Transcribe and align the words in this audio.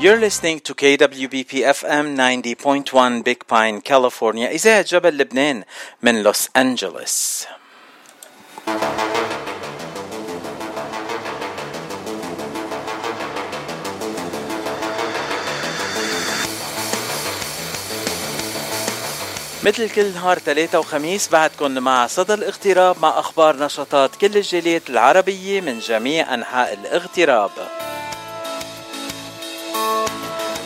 You're 0.00 0.20
listening 0.20 0.60
to 0.60 0.74
KWBP 0.74 1.52
FM 1.78 2.14
90.1 2.14 3.24
Big 3.24 3.44
Pine, 3.48 3.80
California. 3.80 4.48
إذاعة 4.48 4.82
جبل 4.82 5.18
لبنان 5.18 5.64
من 6.02 6.22
لوس 6.22 6.48
أنجلوس. 6.56 7.46
مثل 19.62 19.90
كل 19.90 20.12
نهار 20.14 20.38
ثلاثة 20.38 20.78
وخميس 20.78 21.28
بعدكم 21.28 21.70
مع 21.70 22.06
صدى 22.06 22.34
الاغتراب 22.34 22.96
مع 23.02 23.18
أخبار 23.18 23.56
نشاطات 23.56 24.16
كل 24.16 24.36
الجاليات 24.36 24.90
العربية 24.90 25.60
من 25.60 25.78
جميع 25.78 26.34
أنحاء 26.34 26.74
الاغتراب. 26.74 27.50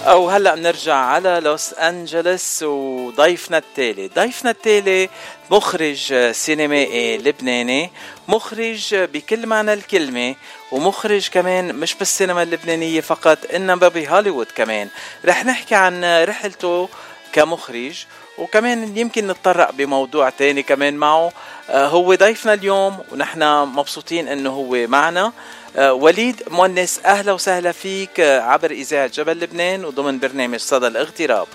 أو 0.07 0.31
هلأ 0.31 0.55
بنرجع 0.55 0.95
على 0.95 1.41
لوس 1.43 1.73
انجلوس 1.73 2.63
وضيفنا 2.63 3.59
التالي. 3.59 4.09
ضيفنا 4.09 4.51
التالي 4.51 5.09
مخرج 5.51 6.31
سينمائي 6.33 7.19
لبناني 7.19 7.91
مخرج 8.29 8.95
بكل 8.95 9.47
معنى 9.47 9.73
الكلمة 9.73 10.35
ومخرج 10.73 11.29
كمان 11.29 11.75
مش 11.75 11.95
بالسينما 11.95 12.43
اللبنانية 12.43 13.01
فقط 13.01 13.39
إنما 13.55 13.89
بهوليوود 13.89 14.47
كمان. 14.57 14.89
رح 15.25 15.45
نحكي 15.45 15.75
عن 15.75 16.25
رحلته 16.25 16.89
كمخرج 17.33 18.05
وكمان 18.39 18.97
يمكن 18.97 19.27
نتطرق 19.27 19.71
بموضوع 19.71 20.31
تاني 20.31 20.63
كمان 20.63 20.97
معه. 20.97 21.33
آه، 21.71 21.87
هو 21.87 22.15
ضيفنا 22.15 22.55
اليوم 22.55 22.99
ونحن 23.13 23.43
مبسوطين 23.65 24.29
إنه 24.29 24.51
هو 24.51 24.87
معنا. 24.87 25.33
آه، 25.77 25.93
وليد 25.93 26.43
مونس 26.51 27.01
أهلا 27.05 27.33
وسهلا 27.33 27.73
فيك 27.73 28.21
آه، 28.21 28.41
عبر 28.41 28.71
إذاعة 28.71 29.07
جبل 29.07 29.41
لبنان 29.41 29.85
وضمن 29.85 30.19
برنامج 30.19 30.59
صدى 30.59 30.87
الاغتراب. 30.87 31.47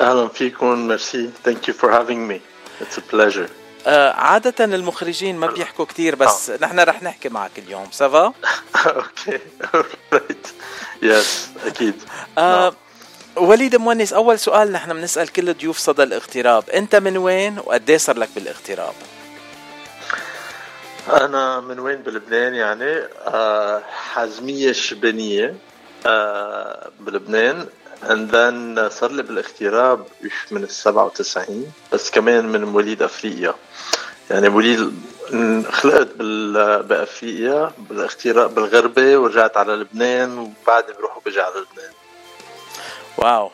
أهلا 0.00 0.28
فيكم 0.28 0.88
merci 0.88 1.30
thank 1.44 1.68
you 1.68 1.74
for 1.74 2.00
having 2.00 2.30
me 2.30 2.40
it's 2.80 2.98
a 2.98 3.02
pleasure 3.12 3.48
عادة 4.16 4.64
المخرجين 4.64 5.36
ما 5.36 5.46
بيحكوا 5.46 5.84
كتير 5.84 6.14
بس 6.14 6.50
آه. 6.50 6.58
نحن 6.60 6.80
رح 6.80 7.02
نحكي 7.02 7.28
معك 7.28 7.50
اليوم 7.58 7.86
ça 7.90 8.07
va؟ 8.07 8.32
okay 8.86 9.38
yes 11.02 11.48
أكيد. 11.66 11.94
آه 12.38 12.74
وليد 13.36 13.76
مونس 13.76 14.12
أول 14.12 14.38
سؤال 14.38 14.72
نحن 14.72 14.92
بنسأل 14.92 15.28
كل 15.28 15.54
ضيوف 15.54 15.78
صدى 15.78 16.02
الاغتراب. 16.02 16.70
أنت 16.70 16.96
من 16.96 17.16
وين 17.16 17.58
وقد 17.58 17.92
صار 17.96 18.18
لك 18.18 18.28
بالاغتراب؟ 18.34 18.94
أنا 21.10 21.60
من 21.60 21.78
وين 21.78 21.96
بلبنان 21.96 22.54
يعني؟ 22.54 23.02
آه 23.26 23.82
حزميه 24.12 24.70
الشبانيه 24.70 25.54
آه 26.06 26.90
بلبنان. 27.00 27.66
And 28.02 28.32
then 28.32 28.88
صار 28.88 29.12
لي 29.12 29.22
بالاغتراب 29.22 30.06
من 30.50 30.62
ال 30.62 30.70
97 30.70 31.72
بس 31.92 32.10
كمان 32.10 32.44
من 32.44 32.64
مواليد 32.64 33.02
أفريقيا. 33.02 33.54
يعني 34.30 34.48
مواليد 34.48 34.92
خلقت 35.70 36.08
بأفريقيا 36.86 37.72
بالاغتراب 37.78 38.54
بالغربة 38.54 39.18
ورجعت 39.18 39.56
على 39.56 39.72
لبنان 39.72 40.38
وبعدني 40.38 40.96
بروح 40.98 41.16
وبجي 41.16 41.40
على 41.40 41.54
لبنان. 41.54 41.92
واو 43.18 43.50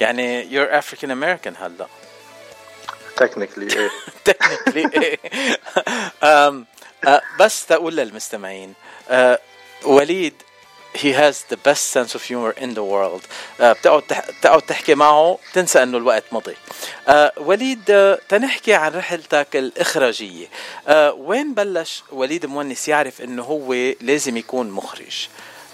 يعني 0.00 0.50
you're 0.50 0.82
African 0.82 1.08
American 1.08 1.62
هلا. 1.62 1.86
Technically 3.20 3.76
إيه 3.76 3.90
technically 4.30 4.94
إيه 4.94 5.20
بس 7.40 7.66
تقول 7.66 7.96
للمستمعين 7.96 8.74
uh, 9.08 9.12
وليد 9.84 10.34
he 10.96 11.12
has 11.12 11.42
the 11.42 11.56
best 11.56 11.84
sense 11.88 12.14
of 12.14 12.22
humor 12.22 12.52
in 12.52 12.74
the 12.74 12.82
world. 12.82 13.22
Uh, 13.60 13.72
بتقعد 13.72 14.02
تقعد 14.42 14.62
تحكي 14.62 14.94
معه 14.94 15.38
تنسى 15.54 15.82
إنه 15.82 15.98
الوقت 15.98 16.24
مضي. 16.32 16.54
Uh, 16.54 17.12
وليد 17.36 17.82
uh, 17.86 18.26
تنحكي 18.28 18.74
عن 18.74 18.92
رحلتك 18.92 19.56
الإخراجية. 19.56 20.46
وين 21.16 21.54
بلش 21.54 22.02
وليد 22.12 22.46
مونس 22.46 22.88
يعرف 22.88 23.22
إنه 23.22 23.42
هو 23.42 23.74
لازم 24.00 24.36
يكون 24.36 24.70
مخرج؟ 24.70 25.28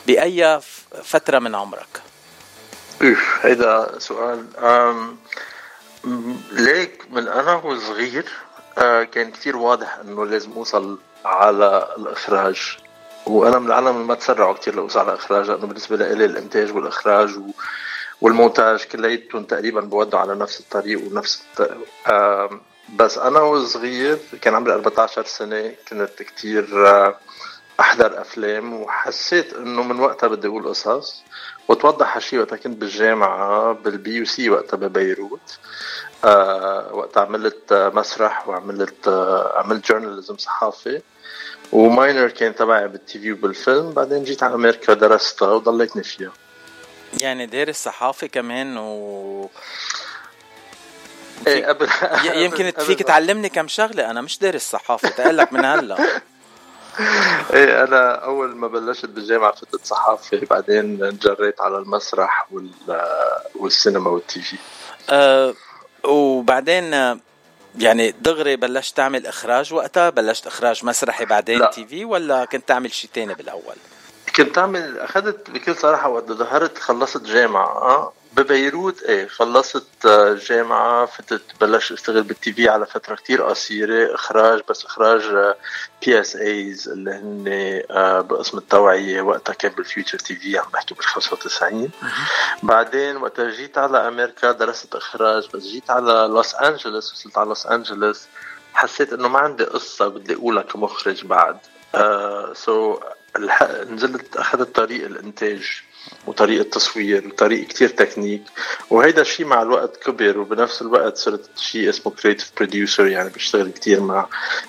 بأي 0.06 0.60
فترة 1.04 1.38
من 1.38 1.54
عمرك؟ 1.54 2.02
هيدا 3.40 3.98
سؤال 3.98 4.46
أم 4.58 5.16
ليك 6.52 7.04
من 7.10 7.28
أنا 7.28 7.54
وصغير 7.54 8.24
أه 8.78 9.02
كان 9.02 9.30
كتير 9.30 9.56
واضح 9.56 9.98
إنه 9.98 10.26
لازم 10.26 10.52
أوصل 10.52 10.98
على 11.24 11.94
الإخراج 11.98 12.78
وأنا 13.26 13.58
من 13.58 13.66
العالم 13.66 13.88
اللي 13.88 14.04
ما 14.04 14.14
تسرعوا 14.14 14.54
كثير 14.54 14.74
لأوصل 14.74 15.00
على 15.00 15.12
الإخراج 15.12 15.50
لأنه 15.50 15.66
بالنسبة 15.66 15.96
لي 15.96 16.24
الإنتاج 16.24 16.74
والإخراج 16.76 17.38
و 17.38 17.42
والمونتاج 18.20 18.84
كلياتهم 18.84 19.44
تقريبا 19.44 19.80
بودوا 19.80 20.18
على 20.18 20.34
نفس 20.34 20.60
الطريق 20.60 21.00
ونفس 21.06 21.42
الطريق. 21.42 21.88
بس 22.96 23.18
أنا 23.18 23.40
وصغير 23.40 24.18
كان 24.42 24.54
عمري 24.54 24.72
14 24.74 25.24
سنة 25.24 25.74
كنت 25.88 26.22
كتير 26.22 26.88
أه 26.88 27.16
أحضر 27.80 28.20
أفلام 28.20 28.74
وحسيت 28.74 29.54
إنه 29.54 29.82
من 29.82 30.00
وقتها 30.00 30.26
بدي 30.26 30.48
أقول 30.48 30.68
قصص 30.68 31.22
وتوضح 31.68 32.16
هالشيء 32.16 32.38
وقتها 32.38 32.56
كنت 32.56 32.76
بالجامعة 32.76 33.72
بال 33.72 34.14
BUC 34.14 34.50
وقتها 34.50 34.76
ببيروت. 34.76 35.58
آه 36.24 36.94
وقت 36.94 37.18
عملت 37.18 37.72
مسرح 37.72 38.48
وعملت 38.48 39.08
آه 39.08 39.58
عملت 39.58 39.86
journalism 39.88 40.36
صحافي 40.36 41.00
و 41.72 41.81
minor 41.81 42.28
كان 42.28 42.54
تبعي 42.54 42.88
بال 42.88 43.18
TV 43.18 43.32
وبالفيلم. 43.32 43.92
بعدين 43.92 44.24
جيت 44.24 44.42
على 44.42 44.54
أمريكا 44.54 44.94
درستها 44.94 45.48
وضليتني 45.48 46.02
فيها. 46.02 46.32
يعني 47.20 47.46
دارس 47.46 47.84
صحافي 47.84 48.28
كمان 48.28 48.76
و 48.76 49.50
إيه 51.46 51.66
قبل 51.66 51.88
يمكن 52.24 52.70
فيك 52.86 53.02
تعلمني 53.02 53.48
كم 53.48 53.68
شغلة. 53.68 54.10
أنا 54.10 54.20
مش 54.20 54.38
دارس 54.38 54.70
صحافه 54.70 55.08
تقول 55.08 55.36
لك 55.38 55.52
من 55.52 55.64
هلا. 55.64 55.96
إيه 57.54 57.84
أنا 57.84 58.14
أول 58.14 58.56
ما 58.56 58.68
بلشت 58.68 59.06
بالجامعة 59.06 59.52
فتت 59.52 59.84
صحافه 59.84 60.40
بعدين 60.50 60.98
جريت 60.98 61.60
على 61.60 61.78
المسرح 61.78 62.46
وال 62.52 62.70
والسينما 63.54 64.10
والتي 64.10 64.40
في. 64.40 64.56
أه 65.10 65.54
وبعدين 66.04 67.18
يعني 67.78 68.10
دغري 68.10 68.56
بلشت 68.56 68.96
تعمل 68.96 69.26
إخراج 69.26 69.74
وقتها؟ 69.74 70.10
بلشت 70.10 70.46
إخراج 70.46 70.84
مسرحي 70.84 71.24
بعدين 71.24 71.58
لا. 71.58 71.70
تي 71.70 71.86
في 71.86 72.04
ولا 72.04 72.44
كنت 72.44 72.68
تعمل 72.68 72.92
شيء 72.92 73.10
تاني 73.14 73.34
بالأول؟ 73.34 73.76
كنت 74.36 74.58
أعمل 74.58 74.98
أخذت 74.98 75.50
بكل 75.50 75.76
صراحة 75.76 76.08
وقت 76.08 76.32
ظهرت 76.32 76.78
خلصت 76.78 77.22
جامعة 77.22 78.12
ببيروت 78.36 79.02
إيه 79.02 79.28
خلصت 79.28 80.06
آه، 80.06 80.34
جامعة 80.34 81.06
فتت 81.06 81.42
بلش 81.60 81.92
أشتغل 81.92 82.22
بالتي 82.22 82.52
في 82.52 82.68
على 82.68 82.86
فترة 82.86 83.14
كتير 83.14 83.42
قصيرة 83.42 84.14
إخراج 84.14 84.60
بس 84.68 84.84
إخراج 84.84 85.54
PSAs 86.06 86.88
اللي 86.88 87.10
هن 87.10 87.44
آه، 87.90 88.20
بقسم 88.20 88.58
التوعية 88.58 89.22
وقتها 89.22 89.52
كان 89.52 89.72
بال 89.72 90.18
Future 90.18 90.36
TV 90.36 90.58
عم 90.58 90.66
بحكي 90.72 90.94
بال 90.94 91.04
95 91.04 91.90
بعدين 92.62 93.16
وقتها 93.16 93.50
جيت 93.50 93.78
على 93.78 94.08
أمريكا 94.08 94.52
درست 94.52 94.94
إخراج 94.94 95.48
بس 95.54 95.62
جيت 95.62 95.90
على 95.90 96.12
لوس 96.30 96.54
انجلوس 96.54 97.12
وصلت 97.12 97.38
على 97.38 97.48
لوس 97.48 97.66
انجلوس 97.66 98.26
حسيت 98.74 99.12
إنه 99.12 99.28
ما 99.28 99.38
عندي 99.38 99.64
قصة 99.64 100.08
بدي 100.08 100.34
أقولها 100.34 100.62
كمخرج 100.62 101.24
بعد. 101.24 101.58
so 102.54 102.96
uh, 102.96 102.98
so 102.98 103.42
نزلت 103.90 104.36
أخذت 104.36 104.76
طريق 104.76 105.04
الإنتاج. 105.04 105.82
وطريقة 106.26 106.62
تصوير 106.62 107.26
وطريقة 107.28 107.68
كتير 107.68 107.88
تكنيك. 107.88 108.42
وهيدا 108.90 109.22
الشيء 109.22 109.46
مع 109.46 109.62
الوقت 109.62 109.96
كبر 109.96 110.38
وبنفس 110.38 110.82
الوقت 110.82 111.16
صرت 111.16 111.58
شيء 111.58 111.88
اسمه 111.88 112.12
creative 112.12 112.52
producer 112.56 113.06
يعني 113.06 113.30
بشتغل 113.30 113.70
كتير 113.70 114.00
مع 114.00 114.26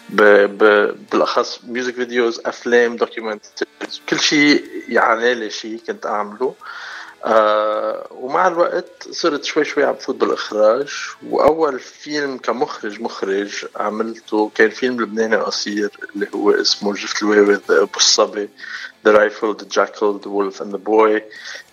ب... 0.10 0.22
ب... 0.24 0.96
بالأخص 1.12 1.60
music 1.68 1.96
videos 1.96 2.42
أفلام 2.46 2.96
documentary 2.96 3.46
كل 4.10 4.20
شيء 4.20 4.66
يعني 4.90 5.34
لي 5.34 5.50
شيء 5.50 5.80
كنت 5.88 6.06
أعمله. 6.06 6.56
آه 7.26 8.08
ومع 8.12 8.48
الوقت 8.48 9.08
صرت 9.12 9.44
شوي 9.44 9.66
شوي 9.66 9.84
عم 9.84 9.96
فوت 9.96 10.16
بالإخراج 10.16 10.90
وأول 11.30 11.80
فيلم 11.80 12.38
كمخرج 12.38 13.02
مخرج 13.02 13.66
عملته 13.76 14.52
كان 14.56 14.70
فيلم 14.70 15.02
لبناني 15.02 15.36
قصير 15.36 15.90
اللي 16.16 16.28
هو 16.36 16.52
اسمه 16.52 16.94
جفت 16.94 17.22
الواوي 17.24 17.60
الديب 17.70 17.98
والصبي 17.98 18.50
The 19.06 19.12
Rifle, 19.12 19.54
The 19.54 19.66
Jackal, 19.66 20.14
The 20.20 20.30
Wolf 20.30 20.62
and 20.62 20.72
The 20.72 20.80
Boy 20.90 21.22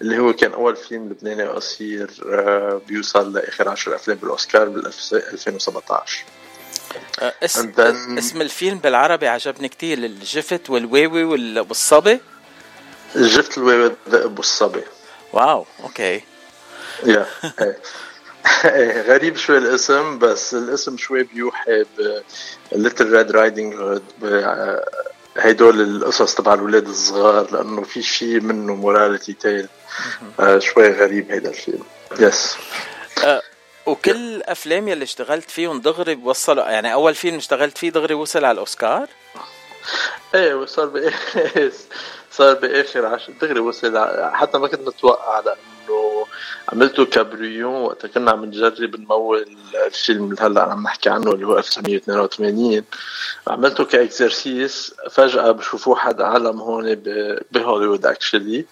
اللي 0.01 0.19
هو 0.19 0.33
كان 0.33 0.53
أول 0.53 0.77
فيلم 0.77 1.09
لبناني 1.09 1.45
قصير 1.45 2.11
آه 2.27 2.81
بيوصل 2.89 3.33
لآخر 3.33 3.69
عشر 3.69 3.95
أفلام 3.95 4.17
بالأوسكار 4.17 4.69
بال 4.69 4.87
2017 4.87 6.25
آه 7.21 7.35
اسم, 7.45 7.73
then... 7.73 8.19
اسم 8.19 8.41
الفيلم 8.41 8.79
بالعربي 8.79 9.29
عجبني 9.29 9.69
كتير 9.69 9.99
الجفت 9.99 10.71
والواوي 10.71 11.25
والصبي 11.25 12.21
الجفت 13.17 13.59
الواوي 13.59 13.93
الديب 14.13 14.41
والصبي 14.41 14.83
wow 15.33 15.67
okay. 15.83 16.21
yeah 17.07 17.27
غريب 19.09 19.37
شوي 19.37 19.59
الاسم 19.59 20.19
بس 20.19 20.55
الاسم 20.55 20.97
شوي 20.97 21.23
بيوحي 21.23 21.83
ب 21.83 22.23
Little 22.73 23.13
Red 23.17 23.31
Riding 23.31 23.75
Hood 23.75 24.03
هيدول 25.37 25.81
القصص 25.81 26.35
تبع 26.35 26.55
الاولاد 26.55 26.89
الصغار 26.89 27.51
لأنه 27.53 27.83
في 27.83 28.03
شيء 28.03 28.41
منه 28.41 28.75
morality 28.75 29.33
tale 29.33 29.69
آه 30.41 30.59
شوي 30.59 30.93
غريب 30.93 31.31
هيدا 31.31 31.49
الفيلم. 31.51 31.85
yes 32.19 32.57
آه 33.25 33.43
وكل 33.87 34.17
الافلام 34.37 34.89
يلي 34.89 35.05
اشتغلت 35.05 35.51
فيهم 35.51 35.81
دغري 35.81 36.15
وصلوا 36.25 36.65
يعني 36.65 36.93
أول 36.93 37.15
فيلم 37.15 37.37
اشتغلت 37.37 37.79
فيه 37.79 37.91
دغري 37.91 38.15
وصل 38.15 38.45
على 38.45 38.53
الأوسكار؟ 38.55 39.09
إيه 40.35 40.55
وصار 40.55 40.87
باخر 40.87 41.71
صار 42.31 42.55
بآخر 42.55 43.07
عشر 43.07 43.33
دغري 43.41 43.61
وصل 43.61 43.99
حتى 44.33 44.59
ما 44.59 44.69
كنت 44.69 44.81
متوقع 44.89 45.41
لأنه 45.41 46.27
عملته 46.73 47.05
ك 47.05 47.12
brouillon 47.12 47.75
وقتها 47.83 48.09
كنا 48.09 48.31
عم 48.31 48.45
نجرب 48.45 49.01
نمول 49.01 49.47
الفيلم 49.87 50.25
اللي 50.25 50.37
هلأ 50.41 50.63
عم 50.63 50.83
نحكي 50.83 51.11
عنه 51.11 51.31
اللي 51.31 51.47
هو 51.47 51.59
1982 51.59 52.85
عملته 53.49 53.85
ك 53.85 53.97
exercise 53.97 54.95
فجأة 55.11 55.51
بشوفوه 55.51 55.97
حد 55.97 56.21
عالم 56.21 56.61
هون 56.61 56.95
بهوليوود 57.53 58.07
actually 58.07 58.67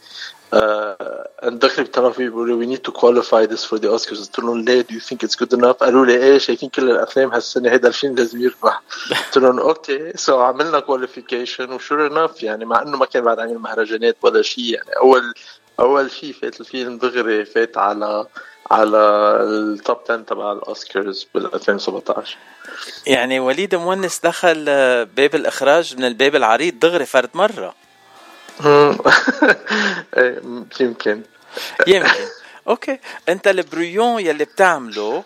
دخل 1.42 1.84
بطرفي 1.84 2.24
بيقولوا 2.24 2.58
we 2.58 2.66
need 2.66 2.78
to 2.78 2.92
qualify 2.92 3.44
this 3.44 3.64
for 3.64 3.78
the 3.78 3.88
Oscars 3.88 4.26
قلت 4.26 4.38
لهم 4.38 4.64
ليه 4.64 4.80
do 4.80 4.94
you 4.94 5.00
think 5.00 5.24
it's 5.24 5.36
good 5.36 5.54
enough 5.54 5.76
قالوا 5.76 6.06
لي 6.06 6.16
إيه 6.16 6.38
شايفين 6.38 6.68
كل 6.68 6.90
الافلام 6.90 7.32
هالسنه 7.32 7.70
هيدا 7.70 7.88
الفيلم 7.88 8.14
لازم 8.14 8.42
يربح 8.42 8.82
قلت 9.10 9.38
لهم 9.38 9.60
okay 9.60 10.12
so 10.16 10.40
عملنا 10.40 10.80
qualification 10.80 11.72
و 11.72 11.79
sure 11.79 12.06
enough 12.06 12.42
يعني 12.42 12.64
مع 12.64 12.82
إنه 12.82 12.96
ما 12.96 13.06
كان 13.06 13.24
بعد 13.24 13.38
عامل 13.38 13.58
مهرجانات 13.58 14.16
ولا 14.22 14.42
شيء 14.42 14.64
يعني 14.64 14.96
أول 14.96 15.34
أول 15.80 16.10
شيء 16.10 16.32
فات 16.32 16.60
الفيلم 16.60 16.98
دغري 16.98 17.44
فات 17.44 17.78
على 17.78 18.26
على 18.70 18.98
ال 19.40 19.55
top 19.55 19.98
10 20.04 20.16
تبع 20.16 20.52
الأوسكارز 20.52 21.26
بال 21.34 21.54
2017 21.54 22.36
يعني 23.06 23.40
وليد 23.40 23.74
مونس 23.74 24.20
دخل 24.20 24.64
باب 25.04 25.34
الإخراج 25.34 25.96
من 25.96 26.04
الباب 26.04 26.36
العريض 26.36 26.78
دغري 26.78 27.06
فرد 27.06 27.30
مرة. 27.34 27.74
يمكن. 30.80 31.22
يمكن. 31.86 32.26
okay. 32.68 32.98
أنت 33.28 33.48
ال 33.48 33.56
brouillon 33.56 34.20
يلي 34.20 34.44
بتعمله 34.44 35.24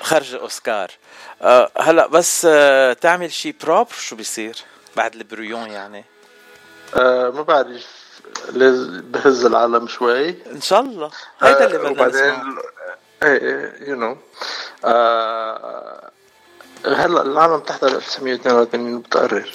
خرج 0.00 0.34
أوسكار. 0.34 0.90
أه 1.42 1.70
هلا 1.78 2.06
بس 2.06 2.46
أه 2.50 2.92
تعمل 2.92 3.32
شيء 3.32 3.54
propre 3.62 3.88
شو 3.92 4.16
بيصير 4.16 4.56
بعد 4.96 5.14
ال 5.14 5.20
brouillon 5.20 5.70
يعني؟ 5.70 6.04
أه 6.94 7.30
ما 7.30 7.42
بعرف. 7.42 7.86
بهز 8.52 9.44
العالم 9.44 9.88
شوي. 9.88 10.28
إن 10.28 10.60
شاء 10.60 10.80
الله. 10.80 11.10
هيدا 11.40 11.66
اللي 11.66 11.78
بدنا 11.78 11.90
وبعدين 11.90 12.58
إيه 13.22 13.88
you 13.88 13.96
know 13.96 14.16
هلا 16.86 17.22
العالم 17.22 17.58
تحت 17.58 17.84
1982 17.84 19.00
بتقرر 19.00 19.52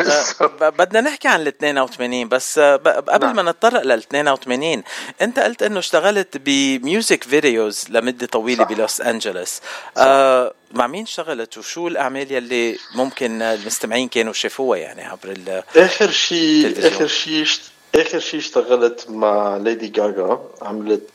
آه، 0.00 0.68
بدنا 0.78 1.00
نحكي 1.00 1.28
عن 1.28 1.40
ال 1.40 1.46
82 1.46 2.28
بس 2.28 2.58
آه، 2.58 2.76
قبل 3.08 3.26
نعم. 3.26 3.36
ما 3.36 3.42
نتطرق 3.42 3.82
لل 3.82 3.98
82 3.98 4.82
انت 5.22 5.38
قلت 5.38 5.62
إنه 5.62 5.78
اشتغلت 5.78 6.36
ب 6.36 6.51
music 6.51 7.24
videos 7.24 7.84
لمدة 7.90 8.26
طويلة 8.26 8.64
صح. 8.64 8.70
بلوس 8.70 9.00
انجلوس 9.00 9.60
آه 9.96 10.54
مع 10.72 10.86
مين 10.86 11.02
اشتغلت 11.02 11.58
وشو 11.58 11.88
الأعمال 11.88 12.32
يلي 12.32 12.78
ممكن 12.94 13.42
المستمعين 13.42 14.08
كانوا 14.08 14.32
شافوها 14.32 14.78
يعني 14.78 15.04
عبر 15.04 15.28
ال 15.28 15.62
آخر 15.76 16.10
شيء 16.10 16.86
آخر 16.86 17.06
شيء 17.06 17.46
آخر 17.94 18.18
شيء 18.18 18.40
اشتغلت 18.40 19.06
مع 19.10 19.56
ليدي 19.56 19.88
جاجا 19.88 20.38
عملت 20.62 21.10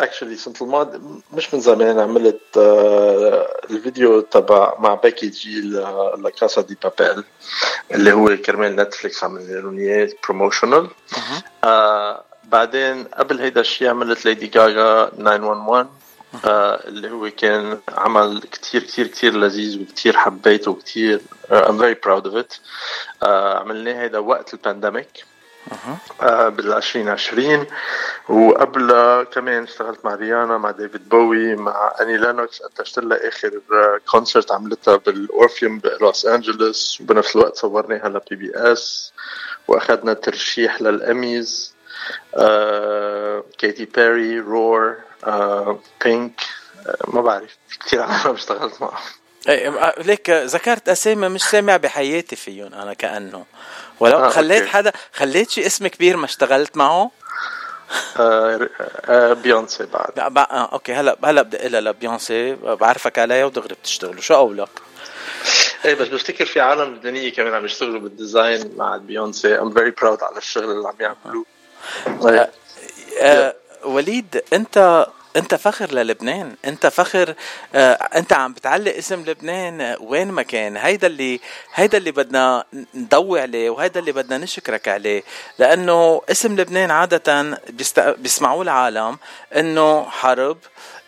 actually 0.00 0.36
uh, 0.36 0.38
سنة 0.38 0.54
الماضي 0.62 0.98
مش 1.32 1.54
من 1.54 1.60
زمان 1.60 1.98
عملت 1.98 2.40
uh, 2.54 2.58
الفيديو 3.70 4.20
تبع 4.20 4.74
مع 4.78 4.94
بيكي 4.94 5.28
جي 5.28 5.60
لكاسا 6.18 6.60
دي 6.62 6.76
بابيل 6.84 7.24
اللي 7.90 8.12
هو 8.12 8.36
كرمال 8.36 8.76
نتفليكس 8.76 9.24
عمل 9.24 9.78
اياه 9.78 10.08
promotional 10.24 10.88
بعدين 12.44 13.04
قبل 13.04 13.40
هيدا 13.40 13.60
الشيء 13.60 13.88
عملت 13.88 14.24
ليدي 14.24 14.46
جاجا 14.46 15.04
911 15.04 15.88
uh, 16.34 16.46
اللي 16.86 17.10
هو 17.10 17.30
كان 17.30 17.78
عمل 17.88 18.40
كتير 18.52 18.82
كتير 18.82 19.06
كتير 19.06 19.36
لذيذ 19.36 19.82
وكتير 19.82 20.16
حبيته 20.16 20.70
وكتير 20.70 21.20
uh, 21.50 21.54
I'm 21.54 21.78
very 21.78 21.94
proud 22.06 22.26
of 22.26 22.36
it. 22.36 22.58
uh, 23.22 23.26
عملناه 23.26 24.02
هيدا 24.02 24.18
وقت 24.18 24.54
ال 24.54 24.60
pandemic 24.60 25.06
آه 25.06 25.29
بال 26.20 26.72
2020 26.72 27.66
وقبل 28.28 28.92
كمان 29.32 29.62
اشتغلت 29.62 30.04
مع 30.04 30.14
ريانا 30.14 30.58
مع 30.58 30.70
ديفيد 30.70 31.08
بوي 31.08 31.56
مع 31.56 31.94
أني 32.00 32.16
لينوكس 32.16 32.62
انتجت 32.62 32.98
لها 32.98 33.28
آخر 33.28 33.60
concert 34.10 34.52
عملتها 34.52 34.96
بالأورفيوم 34.96 35.78
بلوس 35.78 36.26
أنجلوس. 36.26 37.00
وبنفس 37.00 37.36
الوقت 37.36 37.56
صورناها 37.56 38.08
ل 38.08 38.36
PBS 38.36 39.12
وأخذنا 39.68 40.12
ترشيح 40.14 40.82
للاميز 40.82 41.74
آه 42.36 43.44
كيتي 43.58 43.84
بيري 43.84 44.40
Roar 44.40 44.96
آه 45.24 45.78
بينك 46.04 46.40
آه 46.86 46.96
ما 47.08 47.20
بعرف 47.20 47.56
كثير 47.80 48.02
عالم 48.02 48.34
اشتغلت 48.34 48.82
معهم. 48.82 49.19
like 49.98 50.30
ذكرت 50.30 50.88
أسامي 50.88 51.28
مش 51.28 51.42
سامع 51.42 51.76
بحياتي 51.76 52.36
فيهم 52.36 52.74
أنا 52.74 52.94
كأنه 52.94 53.44
ولو 54.00 54.18
آه 54.18 54.28
خليت 54.28 54.60
okay. 54.60 54.72
حدا 54.72 54.92
خليت 55.12 55.50
شي 55.50 55.66
اسم 55.66 55.86
كبير 55.86 56.16
ما 56.16 56.24
اشتغلت 56.24 56.76
معه 56.76 57.10
آه 58.16 58.68
آه 59.04 59.32
بيونسي 59.32 59.86
بعد 59.86 60.36
آه 60.36 60.68
okay 60.72 60.94
هلا 60.94 61.16
هلا 61.24 61.42
بدي 61.42 61.56
اقولها 61.56 61.80
لبيونسي 61.80 62.54
بعرفك 62.54 63.18
عليها 63.18 63.44
ودغري 63.44 63.74
بتشتغلوا 63.74 64.20
شو 64.20 64.34
قولك؟ 64.34 64.68
إيه 65.84 65.94
بس 65.94 66.08
بفتكر 66.08 66.46
في 66.46 66.60
عالم 66.60 66.94
لبنانيه 66.94 67.32
كمان 67.32 67.54
عم 67.54 67.64
يشتغلوا 67.64 68.00
بال 68.00 68.18
design 68.18 68.72
مع 68.76 68.96
بيونسي 68.96 69.58
I'm 69.58 69.74
very 69.74 69.90
proud 69.90 70.22
على 70.22 70.38
الشغل 70.38 70.70
اللي 70.70 70.88
عم 70.88 70.94
يعملوه 71.00 71.44
آه. 72.06 72.50
آه. 73.20 73.54
وليد 73.84 74.42
أنت 74.52 75.06
انت 75.36 75.54
فخر 75.54 75.92
للبنان 75.92 76.56
انت 76.64 76.86
فخر 76.86 77.34
آه 77.74 77.92
انت 77.92 78.32
عم 78.32 78.52
بتعلق 78.52 78.94
اسم 78.96 79.24
لبنان 79.24 79.96
وين 80.00 80.28
ما 80.28 80.42
كان. 80.42 80.76
هيدا 80.76 81.06
اللي 81.06 81.40
هيدا 81.74 81.98
اللي 81.98 82.12
بدنا 82.12 82.64
نضوي 82.94 83.40
عليه 83.40 83.70
وهيدا 83.70 84.00
اللي 84.00 84.12
بدنا 84.12 84.38
نشكرك 84.38 84.88
عليه. 84.88 85.22
لأنه 85.58 86.22
اسم 86.30 86.60
لبنان 86.60 86.90
عادة 86.90 87.58
بيست... 87.68 88.00
بيسمعوه 88.00 88.62
العالم 88.62 89.18
إنه 89.56 90.04
حرب 90.10 90.58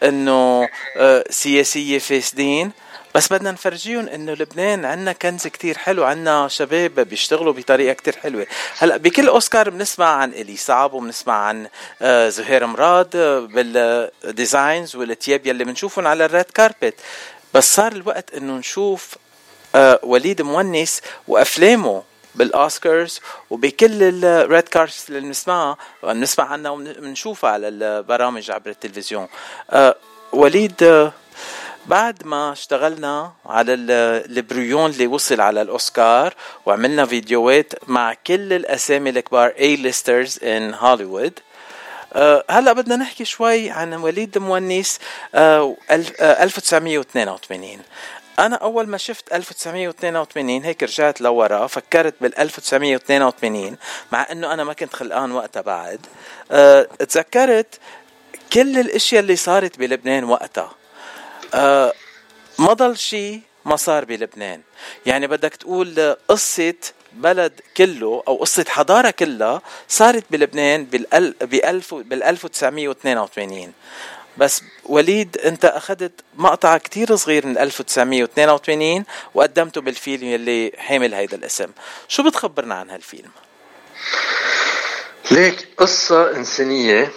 إنه 0.02 0.68
آه 0.96 1.24
سياسية 1.30 1.98
فاسدين 1.98 2.72
بس 3.14 3.32
بدنا 3.32 3.50
نفرجيهم 3.52 4.08
إنه 4.08 4.32
لبنان 4.32 4.84
عندنا 4.84 5.12
كنز 5.12 5.46
كتير 5.46 5.78
حلو 5.78 6.04
عندنا 6.04 6.48
شباب 6.48 7.00
بيشتغلوا 7.00 7.52
بطريقة 7.52 7.92
كتير 7.92 8.16
حلوة. 8.16 8.46
هلأ 8.78 8.96
بكل 8.96 9.28
أوسكار 9.28 9.70
بنسمع 9.70 10.06
عن 10.06 10.30
إلي 10.32 10.56
صعب 10.56 10.92
وبنسمع 10.92 11.34
عن 11.34 11.68
آه، 12.02 12.28
زهير 12.28 12.66
مراد 12.66 13.16
آه، 13.16 13.38
بال 13.40 13.75
designs 13.75 14.96
والتياب 14.96 15.46
يلي 15.46 15.64
بنشوفهم 15.64 16.06
على 16.06 16.24
ال 16.24 16.29
red 16.29 16.44
carpet 16.44 16.94
بس 17.54 17.74
صار 17.74 17.92
الوقت 17.92 18.34
إنه 18.34 18.52
نشوف 18.52 19.08
آه، 19.74 20.00
وليد 20.02 20.42
مونس 20.42 21.00
وأفلامه 21.28 22.02
بالأوسكارز 22.34 23.20
وبكل 23.50 24.24
الريد 24.24 24.68
كارز 24.68 25.04
اللي 25.08 25.20
بنسمعها 25.20 25.76
بنسمع 26.02 26.44
عنها 26.44 26.70
وبنشوفها 26.70 27.50
على 27.50 27.68
البرامج 27.68 28.50
عبر 28.50 28.70
التلفزيون. 28.70 29.28
وليد 30.32 31.10
بعد 31.86 32.26
ما 32.26 32.52
اشتغلنا 32.52 33.32
على 33.46 33.74
البريون 33.74 34.90
اللي 34.90 35.06
وصل 35.06 35.40
على 35.40 35.62
الأوسكار 35.62 36.34
وعملنا 36.66 37.06
فيديوهات 37.06 37.72
مع 37.88 38.14
كل 38.26 38.52
الأسامي 38.52 39.10
الكبار 39.10 39.52
اي 39.58 39.76
ليسترز 39.76 40.38
ان 40.44 40.74
هوليوود 40.74 41.38
هلا 42.50 42.72
بدنا 42.72 42.96
نحكي 42.96 43.24
شوي 43.24 43.70
عن 43.70 43.94
وليد 43.94 44.38
مونيس 44.38 44.98
uh, 44.98 45.38
1982 45.90 47.78
uh, 47.78 47.80
أنا 48.38 48.56
أول 48.56 48.88
ما 48.88 48.98
شفت 48.98 49.32
1982 49.32 50.62
هيك 50.64 50.82
رجعت 50.82 51.20
لورا 51.20 51.66
فكرت 51.66 52.14
بال 52.20 52.38
1982 52.38 53.76
مع 54.12 54.26
إنه 54.32 54.52
أنا 54.52 54.64
ما 54.64 54.72
كنت 54.72 54.94
خلقان 54.94 55.32
وقتها 55.32 55.62
بعد. 55.62 56.06
uh, 56.50 57.06
تذكرت 57.06 57.80
كل 58.52 58.78
الأشياء 58.78 59.20
اللي 59.22 59.36
صارت 59.36 59.78
بلبنان 59.78 60.24
وقتها. 60.24 60.81
آه 61.54 61.92
ما 62.58 62.72
ضل 62.72 62.96
شيء 62.98 63.40
ما 63.64 63.76
صار 63.76 64.04
بلبنان. 64.04 64.60
يعني 65.06 65.26
بدك 65.26 65.56
تقول 65.56 66.16
قصة 66.28 66.74
بلد 67.12 67.60
كله 67.76 68.22
أو 68.28 68.36
قصة 68.36 68.64
حضارة 68.68 69.10
كلها 69.10 69.62
صارت 69.88 70.24
بلبنان 70.30 70.84
بال 70.84 71.34
بال 71.90 72.22
1982 72.22 73.72
بس 74.36 74.62
وليد 74.84 75.38
أنت 75.38 75.64
أخذت 75.64 76.12
مقطع 76.36 76.78
كتير 76.78 77.16
صغير 77.16 77.46
من 77.46 77.58
1982 77.58 79.04
وقدمته 79.34 79.80
بالفيلم 79.80 80.24
يلي 80.24 80.72
حامل 80.78 81.14
هيدا 81.14 81.36
الاسم. 81.36 81.68
شو 82.08 82.22
بتخبرنا 82.22 82.74
عن 82.74 82.90
هالفيلم؟ 82.90 83.30
ليك 85.30 85.68
قصة 85.76 86.36
إنسانية 86.36 87.12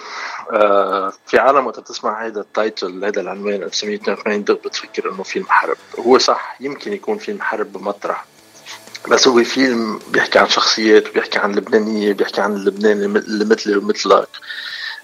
في 1.27 1.37
عالم 1.37 1.67
وقت 1.67 1.79
بتسمع 1.79 2.25
هيدا 2.25 2.41
التايتل 2.41 3.03
هيدا 3.03 3.21
العنوان 3.21 3.63
1982 3.63 4.43
دغ 4.43 4.53
بتفكر 4.53 5.11
إنه 5.11 5.23
فيلم 5.23 5.45
حرب. 5.49 5.77
هو 5.99 6.17
صح 6.17 6.55
يمكن 6.59 6.93
يكون 6.93 7.17
فيلم 7.17 7.41
حرب 7.41 7.73
بمطرح 7.73 8.25
بس 9.09 9.27
هو 9.27 9.43
فيلم 9.43 9.99
بيحكي 10.09 10.39
عن 10.39 10.49
شخصيات 10.49 11.09
وبيحكي 11.09 11.39
عن 11.39 11.55
لبنانية 11.55 12.13
بيحكي 12.13 12.41
عن 12.41 12.53
اللبناني 12.53 13.05
اللي 13.05 13.45
مثلي 13.45 13.77
ومثلك. 13.77 14.27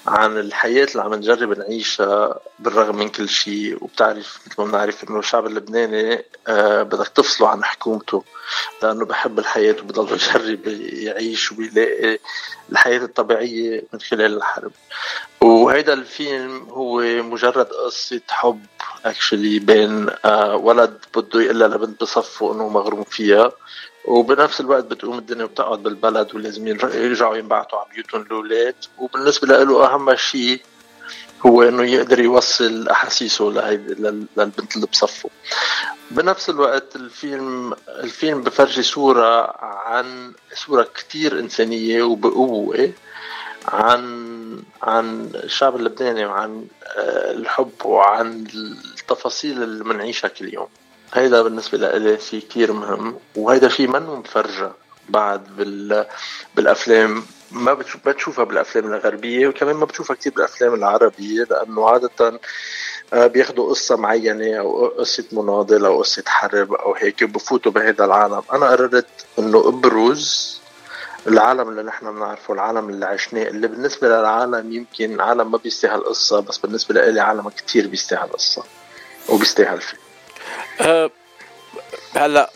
عن 0.08 0.38
الحياة 0.38 0.88
اللي 0.92 1.04
عم 1.04 1.14
نجرب 1.14 1.58
نعيشها 1.58 2.40
بالرغم 2.60 2.96
من 2.96 3.10
كل 3.10 3.30
شيء 3.30 3.84
وبتعرف 3.84 4.40
مثل 4.48 4.56
ما 4.62 4.66
بنعرف 4.66 5.10
إنه 5.10 5.20
الشعب 5.20 5.46
اللبناني 5.46 6.26
آه 6.48 6.84
بدك 6.84 7.08
تفصله 7.08 7.48
عن 7.50 7.64
حكومته 7.64 8.24
لأنه 8.84 9.06
بحب 9.06 9.40
الحياة 9.40 9.76
وبضل 9.82 10.14
يجرب 10.14 10.68
يعيش 10.94 11.52
ويلاقي 11.52 12.20
الحياة 12.72 13.00
الطبيعية 13.00 13.84
من 13.94 14.00
خلال 14.00 14.38
الحرب. 14.38 14.72
وهيدا 15.42 15.94
الفيلم 15.94 16.68
هو 16.70 17.02
مجرد 17.02 17.66
قصة 17.66 18.22
حب 18.30 18.66
اكشلي 19.06 19.60
بين 19.60 20.10
آه 20.26 20.56
ولد 20.56 20.98
بده 21.16 21.42
يقول 21.42 21.60
لبنت 21.60 22.02
بصفه 22.02 22.54
انه 22.54 22.70
مغروم 22.70 23.04
فيها. 23.04 23.52
وبنفس 24.06 24.60
الوقت 24.62 24.84
بتقوم 24.84 25.18
الدنيا 25.18 25.46
بتقعد 25.46 25.84
بالبلد 25.84 26.36
ولازم 26.36 26.68
يرجعوا 26.68 27.36
ينبعثوا 27.38 27.80
على 27.80 27.88
بيوتهم 27.94 28.22
الاولاد 28.22 28.76
وبالنسبة 28.98 29.48
له 29.48 29.86
أهم 29.86 30.16
شيء 30.16 30.62
هو 31.46 31.64
إنه 31.64 31.84
يقدر 31.84 32.20
يوصل 32.20 32.88
أحاسيسه 32.90 33.46
للبنت 33.50 34.76
اللي 34.76 34.88
بصفه. 34.88 35.30
بنفس 36.12 36.50
الوقت 36.50 36.96
الفيلم 36.96 37.74
الفيلم 37.90 38.42
بفرجي 38.42 38.84
صورة 38.84 39.56
عن 39.62 40.34
صورة 40.56 40.88
كتير 40.96 41.40
إنسانية 41.40 42.04
وبقوة 42.04 42.92
عن 43.68 44.02
عن 44.84 45.30
الشعب 45.36 45.76
اللبناني 45.76 46.26
وعن 46.26 46.66
آه، 46.98 47.32
الحب 47.32 47.72
وعن 47.86 48.48
التفاصيل 49.00 49.64
اللي 49.64 49.84
بنعيشها 49.84 50.28
كل 50.28 50.54
يوم. 50.54 50.68
هيدا 51.14 51.42
بالنسبة 51.42 51.78
لإلي 51.78 52.20
شيء 52.20 52.40
كتير 52.40 52.72
مهم 52.74 53.16
وهيدا 53.36 53.70
شيء 53.70 53.88
منه 53.88 54.16
مفرجة 54.16 54.72
بعد 55.10 55.56
بال... 55.58 56.06
بالأفلام. 56.56 57.24
ما 57.52 57.74
بتشوف 57.74 58.08
بتشوفها 58.08 58.46
بالأفلام 58.46 58.94
الغربية 58.94 59.48
وكمان 59.48 59.76
ما 59.76 59.86
بتشوفها 59.86 60.16
كثير 60.16 60.32
بالأفلام 60.34 60.74
العربية 60.74 61.44
لأنه 61.44 61.90
عادة 61.90 62.40
آه، 63.14 63.28
بياخذوا 63.28 63.70
قصة 63.70 63.96
معينة 63.98 64.60
أو 64.60 64.88
قصة 64.88 65.26
مناضل 65.32 65.86
أو 65.86 66.00
قصة 66.00 66.24
حرب 66.28 66.74
أو 66.74 66.94
هيك 66.96 67.24
بفوتوا 67.24 67.72
بهذا 67.72 68.06
العالم. 68.06 68.42
أنا 68.54 68.70
قررت 68.70 69.08
إنه 69.40 69.68
أبرز 69.68 70.61
العالم 71.28 71.70
اللي 71.70 71.84
نحن 71.84 72.12
بنعرفه 72.12 72.54
العالم 72.54 72.90
اللي 72.90 73.06
عشناه 73.06 73.48
اللي 73.48 73.68
بالنسبة 73.68 74.08
للعالم 74.08 74.74
يمكن 74.74 75.22
عالم 75.22 75.52
ما 75.52 75.58
بيستاهل 75.58 76.04
قصة 76.04 76.40
بس 76.40 76.58
بالنسبة 76.58 77.02
لي 77.10 77.20
عالم 77.20 77.50
كتير 77.50 77.88
بيستاهل 77.88 78.32
قصة 78.32 78.64
وبيستاهل 79.30 79.82
فيه 79.82 79.98
أه 80.82 81.10
هلأ 82.16 82.50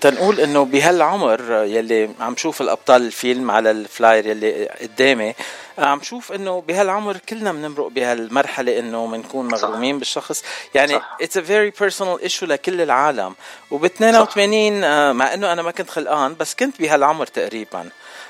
تنقول 0.00 0.40
إنه 0.40 0.64
بهالعمر 0.64 1.40
يلي 1.50 2.10
عم 2.20 2.36
شوف 2.36 2.60
الأبطال 2.60 3.02
الفيلم 3.02 3.50
على 3.50 3.70
ال 3.70 3.79
flyer 3.79 4.26
يلي 4.26 4.66
قدامي 4.66 5.34
عم 5.78 6.02
شوف 6.02 6.32
إنه 6.32 6.60
بهالعمر 6.60 7.16
كلنا 7.16 7.52
بنمرق 7.52 7.86
بهالمرحلة 7.86 8.78
إنه 8.78 9.06
بنكون 9.06 9.48
مغرومين 9.48 9.98
بالشخص. 9.98 10.44
يعني 10.74 11.00
it's 11.20 11.36
a 11.36 11.40
very 11.40 11.70
personal 11.80 12.22
issue 12.22 12.46
لكل 12.46 12.80
العالم. 12.80 13.34
وب 13.70 13.84
82 13.84 14.84
آه، 14.84 15.12
مع 15.12 15.34
إنه 15.34 15.52
أنا 15.52 15.62
ما 15.62 15.70
كنت 15.70 15.90
خلقان 15.90 16.36
بس 16.40 16.54
كنت 16.54 16.80
بهالعمر 16.80 17.26
تقريبا. 17.26 17.88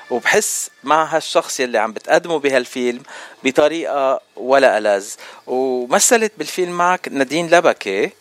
وبحس 0.09 0.69
مع 0.83 1.03
هالشخص 1.03 1.59
يلي 1.59 1.77
عم 1.77 1.91
بتقدمه 1.91 2.39
بهالفيلم 2.39 3.03
بطريقة 3.43 4.21
ولا 4.35 4.77
ألذ. 4.77 5.07
ومثلت 5.47 6.31
بالفيلم 6.37 6.71
معك 6.77 7.07
نادين 7.11 7.49
لبكي 7.49 8.11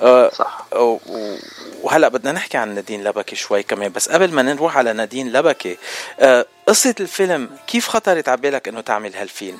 آه، 0.00 0.30
صح. 0.30 0.66
وهلأ 1.82 2.08
بدنا 2.08 2.32
نحكي 2.32 2.58
عن 2.58 2.74
نادين 2.74 3.04
لبكي 3.04 3.36
شوي 3.36 3.62
كمان 3.62 3.92
بس 3.92 4.08
قبل 4.08 4.32
ما 4.32 4.42
نروح 4.42 4.76
على 4.76 4.92
نادين 4.92 5.32
لبكي 5.32 5.76
آه، 6.20 6.46
قصة 6.66 6.94
الفيلم 7.00 7.50
كيف 7.66 7.88
خطرت 7.88 8.28
على 8.28 8.40
بالك 8.40 8.68
إنه 8.68 8.80
تعمل 8.80 9.16
هالفيلم؟ 9.16 9.58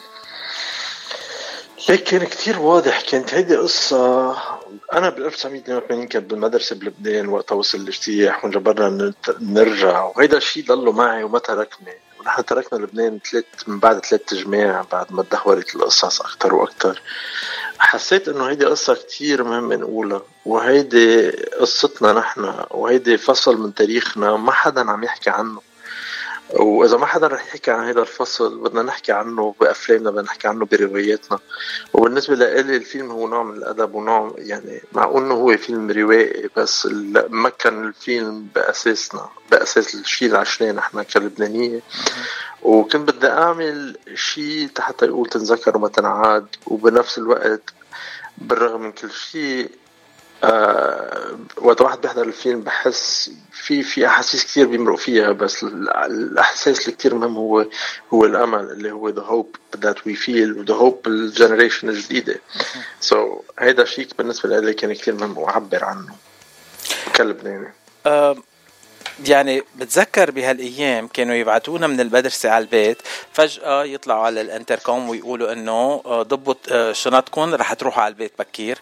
ليك 1.89 2.05
كان 2.05 2.27
كتير 2.27 2.59
واضح 2.59 3.01
كانت 3.01 3.35
هيدي 3.35 3.57
قصة 3.57 4.37
أنا 4.93 5.09
بال 5.09 5.25
1982 5.25 6.09
كنت 6.09 6.31
بالمدرسة 6.31 6.77
بلبنان 6.77 7.29
وقتها 7.29 7.55
وصل 7.55 7.79
الاجتياح 7.79 8.45
وجبرنا 8.45 9.13
نرجع. 9.41 10.05
وهيدا 10.05 10.37
الشيء 10.37 10.65
ضله 10.67 10.93
معي 10.93 11.25
وما 11.25 11.39
تركني. 11.39 11.95
ونحن 12.21 12.45
تركنا 12.45 12.79
لبنان 12.79 13.19
ثلاث 13.31 13.45
من 13.67 13.79
بعد 13.79 14.05
ثلاث 14.07 14.23
تجماع 14.23 14.85
بعد 14.93 15.13
ما 15.13 15.23
تدهورت 15.23 15.77
القصص 15.77 16.21
أكثر 16.21 16.55
وأكثر 16.55 17.03
حسيت 17.79 18.29
إنه 18.29 18.45
هيدي 18.45 18.65
قصة 18.65 18.95
كتير 18.95 19.45
مهمة 19.45 19.77
نقولها. 19.77 20.23
وهيدي 20.45 21.31
قصتنا 21.31 22.13
نحن. 22.13 22.55
وهيدي 22.71 23.19
فصل 23.19 23.61
من 23.61 23.75
تاريخنا 23.75 24.37
ما 24.37 24.53
حدا 24.53 24.91
عم 24.91 25.05
يحكي 25.05 25.31
عنه. 25.31 25.61
وإذا 26.55 26.97
ما 26.97 27.07
حدا 27.07 27.27
رح 27.27 27.47
يحكي 27.47 27.71
عن 27.71 27.89
هذا 27.89 28.01
الفصل 28.01 28.59
بدنا 28.59 28.83
نحكي 28.83 29.13
عنه 29.13 29.55
بأفلامنا 29.61 30.11
بدنا 30.11 30.23
نحكي 30.23 30.49
عنه 30.49 30.67
برواياتنا. 30.67 31.39
وبالنسبة 31.93 32.35
لإلي 32.35 32.77
الفيلم 32.77 33.11
هو 33.11 33.29
نوع 33.29 33.43
من 33.43 33.57
الأدب 33.57 33.95
ونوع 33.95 34.35
يعني 34.39 34.83
مع 34.93 35.05
إنه 35.05 35.35
هو 35.35 35.57
فيلم 35.57 35.91
روائي 35.91 36.51
بس 36.57 36.89
مكن 37.31 37.85
الفيلم 37.85 38.47
بأساسنا 38.55 39.29
بأساس 39.51 39.95
الشيء 39.95 40.29
اللي 40.29 40.39
عشناه 40.39 40.73
نحن 40.73 41.03
كلبنانية. 41.03 41.81
وكنت 42.63 43.11
بدي 43.11 43.29
أعمل 43.29 43.97
شيء 44.15 44.71
حتى 44.79 45.07
يقول 45.07 45.29
تنذكر 45.29 45.77
وما 45.77 45.89
تنعاد. 45.89 46.47
وبنفس 46.67 47.19
الوقت 47.19 47.63
بالرغم 48.39 48.83
من 48.83 48.93
كل 48.93 49.11
شيء 49.11 49.71
آه 50.45 51.39
وقت 51.57 51.81
واحد 51.81 52.01
بيحضر 52.01 52.23
الفيلم 52.23 52.61
بحس 52.61 53.31
في 53.53 53.83
في 53.83 54.07
أحاسيس 54.07 54.45
كثير 54.45 54.67
بيمرق 54.67 54.99
فيها 54.99 55.33
بس 55.33 55.65
الاحساس 55.65 56.81
اللي 56.81 56.97
كثير 56.97 57.15
مهم 57.15 57.37
هو 57.37 57.67
هو 58.15 58.25
الأمل 58.25 58.71
اللي 58.71 58.93
هو 58.93 59.09
the 59.09 59.23
hope 59.23 59.57
that 59.77 60.07
we 60.07 60.15
feel 60.15 60.59
و 60.59 60.63
the 60.63 60.75
hope 60.75 61.07
ال 61.07 61.14
generation 61.14 61.89
الجديدة. 61.89 62.41
so 63.01 63.37
so, 63.37 63.43
هيدا 63.59 63.85
شيء 63.85 64.09
بالنسبة 64.19 64.61
لي 64.61 64.75
كان 64.75 64.93
كثير 64.93 65.15
مهم 65.15 65.39
واعبر 65.39 65.85
عنه. 65.85 66.15
كلبناني. 67.17 67.73
يعني 69.27 69.63
بتذكر 69.77 70.31
بهالأيام 70.31 71.09
كانوا 71.09 71.35
يبعتونا 71.35 71.87
من 71.87 72.01
المدرسة 72.01 72.51
على 72.51 72.63
البيت 72.65 72.99
فجأة 73.33 73.85
يطلعوا 73.85 74.23
على 74.23 74.41
الانتركوم 74.41 75.09
ويقولوا 75.09 75.53
إنه 75.53 76.03
آه، 76.07 76.23
ضبوا 76.23 76.55
آه، 76.71 76.93
شنطكم 76.93 77.55
رح 77.55 77.73
تروحوا 77.73 78.03
على 78.03 78.13
البيت 78.13 78.33
بكير. 78.39 78.79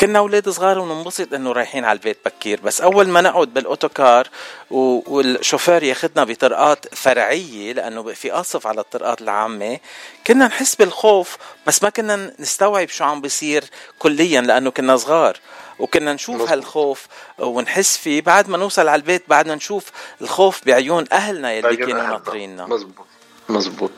كنا 0.00 0.18
أولاد 0.18 0.48
صغار 0.48 0.78
وننبسط 0.78 1.32
إنه 1.34 1.52
رايحين 1.52 1.84
على 1.84 1.96
البيت 1.96 2.18
بكير. 2.26 2.60
بس 2.60 2.80
أول 2.80 3.08
ما 3.08 3.20
نقعد 3.20 3.54
بالأوتوكار 3.54 4.28
والشوفير 4.70 5.82
ياخذنا 5.82 6.24
بطرقات 6.24 6.94
فرعية 6.94 7.72
لأنه 7.72 8.12
في 8.12 8.30
قصف 8.30 8.66
على 8.66 8.80
الطرقات 8.80 9.22
العامة 9.22 9.78
كنا 10.26 10.46
نحس 10.46 10.74
بالخوف 10.74 11.36
بس 11.66 11.82
ما 11.82 11.90
كنا 11.90 12.34
نستوعب 12.38 12.88
شو 12.88 13.04
عم 13.04 13.20
بيصير 13.20 13.64
كليا 13.98 14.40
لأنه 14.40 14.70
كنا 14.70 14.96
صغار. 14.96 15.36
وكنا 15.78 16.12
نشوف. 16.12 16.50
هالخوف 16.50 17.06
ونحس 17.38 17.96
فيه 17.96 18.22
بعد 18.22 18.48
ما 18.48 18.58
نوصل 18.58 18.88
على 18.88 19.00
البيت 19.00 19.22
بعدنا 19.28 19.54
نشوف 19.54 19.84
الخوف 20.20 20.66
بعيون 20.66 21.04
أهلنا 21.12 21.52
يلي 21.52 21.76
كانوا 21.76 22.02
ناطريننا. 22.02 22.66
مزبوط 22.66 23.06
مزبوط 23.48 23.92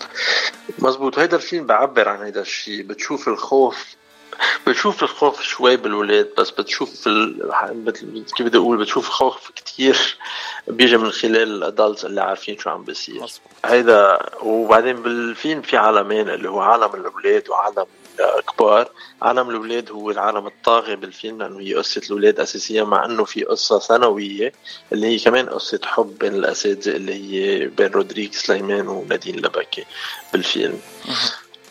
مزبوط 0.78 1.18
هيدا 1.18 1.36
الفيلم 1.36 1.66
بعبر 1.66 2.08
عن 2.08 2.22
هيدا 2.22 2.40
الشيء 2.40 2.82
بتشوف 2.82 3.28
الخوف 3.28 3.84
بتشوف 4.66 5.02
الخوف 5.02 5.42
شوي 5.42 5.76
بالولاد 5.76 6.28
بس 6.38 6.50
بتشوف 6.50 7.06
ال... 7.06 7.50
كيف 8.36 8.46
بدي 8.46 8.58
أقول 8.58 8.76
بتشوف 8.78 9.08
خوف 9.08 9.50
كتير 9.56 10.16
بيجي 10.68 10.96
من 10.96 11.10
خلال 11.10 11.36
الادلتس 11.42 12.04
اللي 12.04 12.20
عارفين 12.20 12.58
شو 12.58 12.70
عم 12.70 12.84
بيصير. 12.84 13.20
هيدا 13.64 14.18
وبعدين 14.42 15.02
بالفيلم 15.02 15.62
في 15.62 15.76
عالمين 15.76 16.28
اللي 16.30 16.48
هو 16.48 16.60
عالم 16.60 16.94
الأولاد 16.94 17.48
وعالم 17.48 17.86
كبار. 18.56 18.88
عالم 19.22 19.50
الأولاد 19.50 19.90
هو 19.90 20.10
العالم 20.10 20.46
الطاغي 20.46 20.96
بالفيلم 20.96 21.42
لأنه 21.42 21.60
هي 21.60 21.74
قصة 21.74 22.00
الأولاد 22.06 22.40
اساسيا 22.40 22.84
مع 22.84 23.04
إنه 23.04 23.24
في 23.24 23.44
قصة 23.44 23.78
ثانوية 23.78 24.52
اللي 24.92 25.06
هي 25.06 25.18
كمان 25.18 25.46
قصة 25.48 25.80
حب 25.84 26.18
بين 26.18 26.34
الأساتذة 26.34 26.96
اللي 26.96 27.14
هي 27.14 27.66
بين 27.66 27.86
رودريك 27.86 28.34
سليمان 28.34 28.88
ونادين 28.88 29.36
لبكي 29.36 29.84
بالفيلم. 30.32 30.80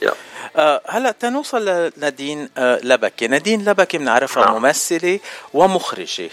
Yeah. 0.05 0.13
آه 0.55 0.81
هلا 0.87 1.11
تنوصل 1.11 1.65
لنادين 1.65 2.49
آه 2.57 2.79
لبكي. 2.83 3.27
نادين 3.27 3.69
لبكي 3.69 3.97
بنعرفها 3.97 4.45
نعم. 4.45 4.61
ممثلة 4.61 5.19
ومخرجة. 5.53 6.29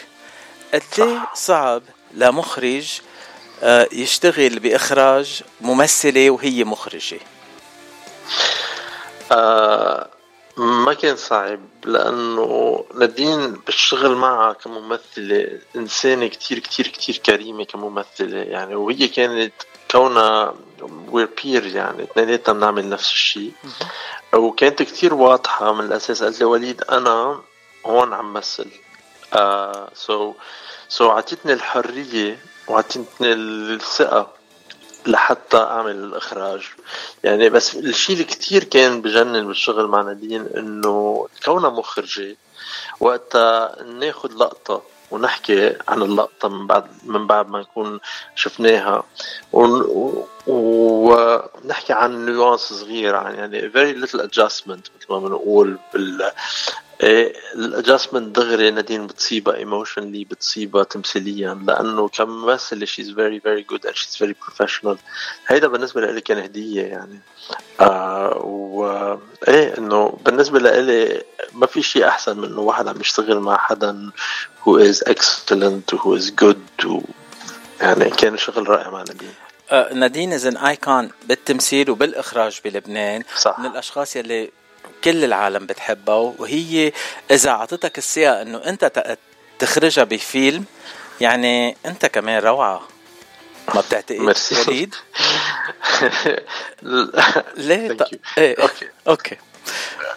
قد 0.75 0.83
إيه 0.99 1.19
صعب 1.35 1.83
لمخرج 2.15 3.01
آه 3.63 3.89
يشتغل 3.93 4.59
بإخراج 4.59 5.43
ممثلة 5.61 6.31
وهي 6.31 6.65
مخرجة؟ 6.65 7.19
ما 10.57 10.95
كان 10.95 11.17
صعب 11.17 11.61
لأنه 11.85 12.85
نادين 12.95 13.53
بالشغل 13.53 14.15
معها 14.15 14.53
كممثلة 14.53 15.59
إنسانة 15.77 16.27
كتير 16.27 16.59
كتير 16.59 16.87
كتير 16.87 17.17
كريمة 17.17 17.65
كممثلة. 17.65 18.39
يعني 18.39 18.75
وهي 18.75 19.09
كانت 19.09 19.53
كونها 19.91 20.55
we're 21.09 21.29
a 21.45 21.49
pair 21.49 21.67
يعني 21.67 22.03
اثنيناتنا 22.03 22.55
بنعمل 22.55 22.89
نفس 22.89 23.11
الشيء. 23.13 23.53
وكانت 24.35 24.83
كتير 24.83 25.15
واضحة 25.15 25.73
من 25.73 25.85
الأساس 25.85 26.23
قالت 26.23 26.41
لي 26.41 26.47
وليد 26.47 26.83
أنا 26.83 27.41
هون 27.87 28.13
عم 28.13 28.33
مثل. 28.33 28.71
so 29.33 29.39
uh, 29.39 29.89
so 29.95 30.33
so, 30.33 30.97
so 30.97 31.03
عطيتني 31.03 31.53
الحرية 31.53 32.39
وعطيتني 32.69 33.33
الثقة 33.33 34.33
لحتى 35.07 35.57
أعمل 35.57 35.91
الاخراج 35.91 36.63
يعني 37.25 37.49
بس 37.49 37.75
الشيء 37.75 38.15
اللي 38.15 38.25
كثير 38.25 38.65
كان 38.65 39.03
بجنن 39.03 39.47
بالشغل 39.47 39.87
مع 39.87 40.03
نادين 40.03 40.47
إنه 40.57 41.29
كونها 41.45 41.71
مخرجة 41.71 42.37
وقتها 43.01 43.83
ناخذ 43.83 44.33
لقطة 44.33 44.83
ونحكي 45.11 45.77
عن 45.89 46.03
اللقطة 46.03 46.49
من 46.49 46.67
بعد 46.67 46.87
من 47.05 47.27
بعد 47.27 47.49
ما 47.49 47.61
نكون 47.61 48.01
شفناها. 48.35 49.03
ونحكي 50.47 51.93
عن 51.93 52.27
nuance 52.27 52.61
صغير 52.61 53.17
عن 53.17 53.35
يعني 53.35 53.71
very 53.71 54.07
little 54.07 54.21
adjustment 54.21 54.91
مثل 54.97 55.07
ما 55.11 55.19
بنقول 55.19 55.79
بال 55.95 56.31
ال 57.03 57.15
adjustment 57.15 58.37
دغري 58.37 58.71
نادين 58.71 59.07
بتصيبها 59.07 59.57
emotionally 59.57 60.25
بتصيبها 60.25 60.85
تمثيليا 60.85 61.55
لأنه 61.67 62.09
كممثله 62.09 62.87
she's 62.87 63.11
very 63.11 63.41
very 63.41 63.63
good 63.63 63.87
and 63.87 63.95
she's 63.95 64.17
very 64.17 64.35
professional 64.43 64.99
هيدا 65.47 65.69
بالنسبة 65.69 66.01
لي 66.01 66.21
كان 66.21 66.39
هدية 66.39 66.83
يعني. 66.83 67.21
آه 67.81 68.37
و 68.45 68.87
إيه 69.49 69.79
إنه 69.79 70.19
بالنسبة 70.25 70.59
لي 70.59 71.23
ما 71.53 71.67
في 71.67 71.83
شيء 71.83 72.09
أحسن 72.09 72.39
من 72.39 72.45
إنه 72.45 72.61
واحد 72.61 72.89
عم 72.89 73.01
يشتغل 73.01 73.41
مع 73.41 73.57
حدا 73.57 74.11
who 74.65 74.79
is 74.79 75.03
excellent 75.13 75.99
who 75.99 76.17
is 76.19 76.31
good 76.45 76.87
و 76.87 77.01
يعني 77.81 78.11
كان 78.11 78.37
شغل 78.37 78.69
رائع 78.69 78.91
مع 78.91 78.99
نادين 78.99 79.35
آه 79.71 79.95
نادين 79.95 80.33
از 80.33 80.47
ان 80.47 80.57
ايكون 80.57 81.11
بالتمثيل 81.29 81.91
وبالإخراج 81.91 82.61
بلبنان. 82.65 83.23
صح. 83.37 83.59
من 83.59 83.67
الأشخاص 83.67 84.17
يلي 84.17 84.51
كل 85.07 85.25
العالم 85.25 85.67
بتحبها 85.67 86.35
وهي 86.39 86.93
إذا 87.31 87.51
أعطتك 87.51 87.99
الثقه 87.99 88.43
إنه 88.43 88.59
أنت 88.59 89.17
تخرجها 89.59 90.05
بفيلم 90.05 90.65
يعني 91.21 91.77
أنت 91.87 92.07
كمان 92.07 92.43
روعة. 92.43 92.89
ما 93.75 93.81
بتعتقد؟ 93.81 94.37
وليد؟ 94.69 94.95
ليه؟ 97.69 97.93
ط... 97.93 98.11
إيه. 98.39 98.63
okay 98.63 98.89
okay. 99.09 99.37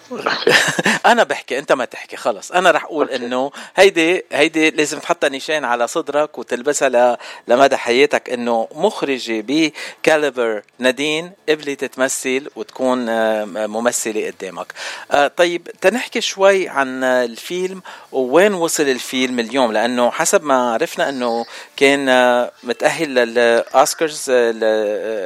أنا 1.05 1.23
بحكي 1.23 1.59
أنت 1.59 1.71
ما 1.71 1.85
تحكي 1.85 2.17
خلص. 2.17 2.51
أنا 2.51 2.71
رح 2.71 2.83
أقول 2.83 3.09
إنه 3.09 3.51
هيدي 3.75 4.25
هيدي 4.31 4.69
لازم 4.69 4.99
تحطها 4.99 5.29
نشان 5.29 5.65
على 5.65 5.87
صدرك 5.87 6.37
وتلبسها 6.37 6.89
ل... 6.89 7.17
لمدى 7.47 7.77
حياتك 7.77 8.29
إنه 8.29 8.67
مخرجة 8.75 9.43
ب 9.47 9.62
caliber 9.62 10.61
نادين 10.79 11.31
قبلت 11.49 11.85
تمثل 11.85 12.49
وتكون 12.55 13.09
آه، 13.09 13.45
ممثلة 13.45 14.27
قدامك. 14.27 14.73
آه، 15.11 15.27
طيب 15.27 15.69
تنحكي 15.81 16.21
شوي 16.21 16.69
عن 16.69 17.03
الفيلم 17.03 17.81
ووين 18.11 18.53
وصل 18.53 18.83
الفيلم 18.83 19.39
اليوم؟ 19.39 19.71
لأنه 19.71 20.11
حسب 20.11 20.43
ما 20.43 20.73
عرفنا 20.73 21.09
إنه 21.09 21.45
كان 21.77 22.09
آه، 22.09 22.51
متأهل 22.63 23.15
للأوسكارز 23.15 24.25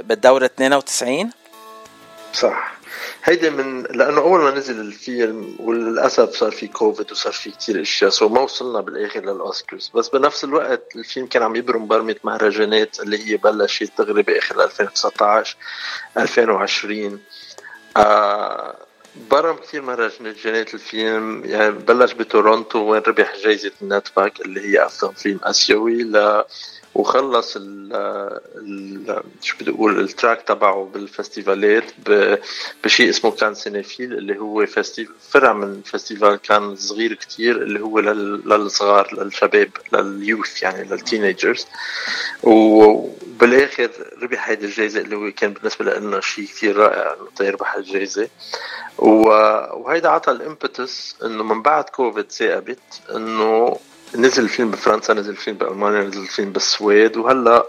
بالدورة 0.07 0.45
92 0.45 1.29
صح. 2.33 2.82
هيدي 3.25 3.49
من 3.49 3.83
لأنه 3.83 4.21
أول 4.21 4.39
ما 4.41 4.51
نزل 4.51 4.79
الفيلم 4.79 5.55
وللأسف 5.59 6.35
صار 6.35 6.51
في 6.51 6.67
كوفيد 6.67 7.11
وصار 7.11 7.33
في 7.33 7.51
كتير 7.51 7.81
أشياء 7.81 8.09
so 8.09 8.29
ما 8.29 8.41
وصلنا 8.41 8.81
بالآخر 8.81 9.19
للأوسكارز. 9.19 9.91
بس 9.95 10.09
بنفس 10.09 10.43
الوقت 10.43 10.95
الفيلم 10.95 11.27
كان 11.27 11.43
عم 11.43 11.55
يبرم 11.55 11.87
برمة 11.87 12.15
مهرجانات 12.23 12.99
اللي 12.99 13.27
هي 13.31 13.37
بلشت 13.37 13.91
دغري 13.97 14.21
باخر 14.21 14.63
2019 14.63 15.57
2020 16.17 17.19
آه 17.97 18.75
برم 19.31 19.55
كثير 19.55 19.81
مهرجانات 19.81 20.73
الفيلم. 20.73 21.45
يعني 21.45 21.71
بلش 21.71 22.13
بتورونتو 22.13 22.79
وين 22.79 23.01
ربح 23.07 23.35
جائزة 23.43 23.71
ال 23.81 23.90
NETPAC 23.90 24.41
اللي 24.41 24.61
هي 24.61 24.85
أفضل 24.85 25.15
فيلم 25.15 25.39
آسيوي 25.43 26.03
ل 26.03 26.43
وخلص 26.95 27.57
ال 27.57 29.23
شو 29.41 29.57
بدي 29.61 29.71
أقول 29.71 29.99
التراك 29.99 30.41
تبعه 30.41 30.89
بالفستيفالات 30.93 31.83
بشيء 32.83 33.09
اسمه 33.09 33.31
كان 33.31 33.53
سينيفيل 33.53 34.13
اللي 34.13 34.39
هو 34.39 34.65
فرع 35.29 35.53
من 35.53 35.81
فستيفال 35.85 36.35
كان 36.35 36.75
صغير 36.75 37.13
كتير 37.13 37.61
اللي 37.61 37.79
هو 37.79 37.99
للصغار 37.99 39.23
للشباب 39.23 39.69
لليوث 39.93 40.63
يعني 40.63 40.83
للتينيجرز. 40.89 41.67
وبالاخر 42.43 43.89
ربح 44.21 44.49
هيدي 44.49 44.65
الجائزه 44.65 45.01
اللي 45.01 45.15
هو 45.15 45.31
كان 45.31 45.53
بالنسبة 45.53 45.85
لنا 45.85 46.21
شيء 46.21 46.45
كتير 46.45 46.77
رائع 46.77 47.13
إنه 47.13 47.47
يربح 47.47 47.75
الجائزه 47.75 48.29
وهيدا 48.97 50.09
عطى 50.09 50.31
الامبتس 50.31 51.15
إنه 51.23 51.43
من 51.43 51.61
بعد 51.61 51.83
كوفيد 51.83 52.31
ثاقبت 52.31 52.79
إنه 53.15 53.77
نزل 54.15 54.43
الفيلم 54.43 54.71
بفرنسا 54.71 55.13
نزل 55.13 55.29
الفيلم 55.29 55.57
بألمانيا 55.57 56.03
نزل 56.03 56.21
الفيلم 56.21 56.51
بالسويد 56.51 57.17
وهلأ 57.17 57.65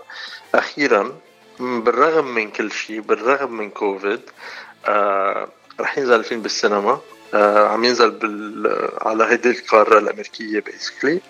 أخيرا 0.54 1.18
بالرغم 1.60 2.34
من 2.34 2.50
كل 2.50 2.72
شيء 2.72 3.00
بالرغم 3.00 3.52
من 3.52 3.70
كوفيد 3.70 4.20
آه 4.86 5.48
رح 5.80 5.98
ينزل 5.98 6.14
الفيلم 6.14 6.42
بالسينما 6.42 7.00
آه 7.34 7.68
عم 7.68 7.84
ينزل 7.84 8.10
بال 8.10 8.88
على 9.02 9.24
هيدي 9.24 9.50
القارة 9.50 9.98
الأمريكية 9.98 10.60
بيسكلي 10.60 11.20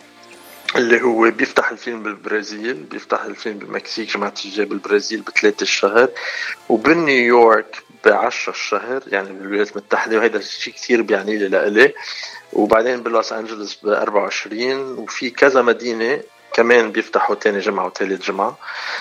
اللي 0.77 1.03
هو 1.03 1.31
بيفتح 1.31 1.70
الفيلم 1.70 2.03
بالبرازيل 2.03 2.74
بيفتح 2.74 3.22
الفيلم 3.22 3.59
بالمكسيك 3.59 4.14
جماعة 4.16 4.35
الجاي 4.44 4.66
بالبرازيل 4.66 5.20
بثلاثة 5.20 5.62
الشهر 5.62 6.09
وبنيويورك 6.68 7.83
بعشرة 8.04 8.52
الشهر 8.52 9.02
يعني 9.06 9.32
بالولايات 9.32 9.70
المتحدة 9.72 10.18
وهذا 10.18 10.36
الشيء 10.36 10.74
كثير 10.74 11.02
بيعني 11.02 11.36
لي 11.36 11.48
لإلي. 11.48 11.94
وبعدين 12.52 13.02
بلوس 13.02 13.32
أنجلوس 13.32 13.78
ب 13.82 13.88
24 13.88 14.98
وفي 14.98 15.30
كذا 15.30 15.62
مدينة 15.62 16.20
كمان 16.52 16.92
بيفتحوا 16.92 17.34
تاني 17.34 17.58
جمعة 17.58 17.86
وثالث 17.86 18.26
جمعة. 18.26 18.58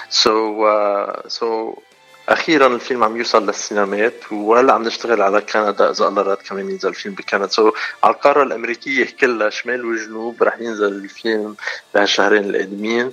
so 0.10 0.68
so 1.28 1.74
uh, 1.74 1.93
أخيرا 2.30 2.68
الفيلم 2.68 3.04
عم 3.04 3.18
يوصل 3.18 3.46
للسينمات 3.46 4.32
وهلأ 4.32 4.74
عم 4.74 4.84
نشتغل 4.84 5.22
على 5.22 5.42
كندا 5.42 5.92
إذا 5.92 6.08
الله 6.08 6.22
راد 6.22 6.38
كمان 6.38 6.70
ينزل 6.70 6.90
الفيلم 6.90 7.16
بكندا. 7.16 7.48
so 7.48 7.72
so, 7.72 7.74
على 8.04 8.14
القارة 8.14 8.44
الأمريكية 8.44 9.08
كلها 9.20 9.50
شمال 9.50 9.86
وجنوب 9.86 10.44
رح 10.44 10.60
ينزل 10.60 10.88
الفيلم 10.88 11.56
بهالشهرين 11.94 12.44
القادمين. 12.44 13.12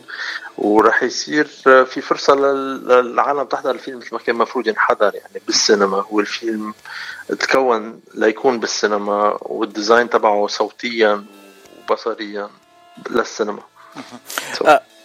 ورح 0.58 1.02
يصير 1.02 1.44
في 1.64 2.00
فرصة 2.00 2.34
للعالم 2.34 3.42
تحضر 3.42 3.70
الفيلم 3.70 3.98
مثل 3.98 4.08
ما 4.12 4.18
كان 4.18 4.34
المفروض 4.34 4.68
ينحضر 4.68 5.14
يعني 5.14 5.42
بالسينما. 5.46 6.04
هو 6.10 6.20
الفيلم 6.20 6.74
تكون 7.28 8.00
ليكون 8.14 8.60
بالسينما 8.60 9.38
وال 9.40 9.58
design 9.58 10.10
تبعه 10.10 10.46
صوتيا 10.46 11.24
وبصريا 11.78 12.50
للسينما. 13.10 13.69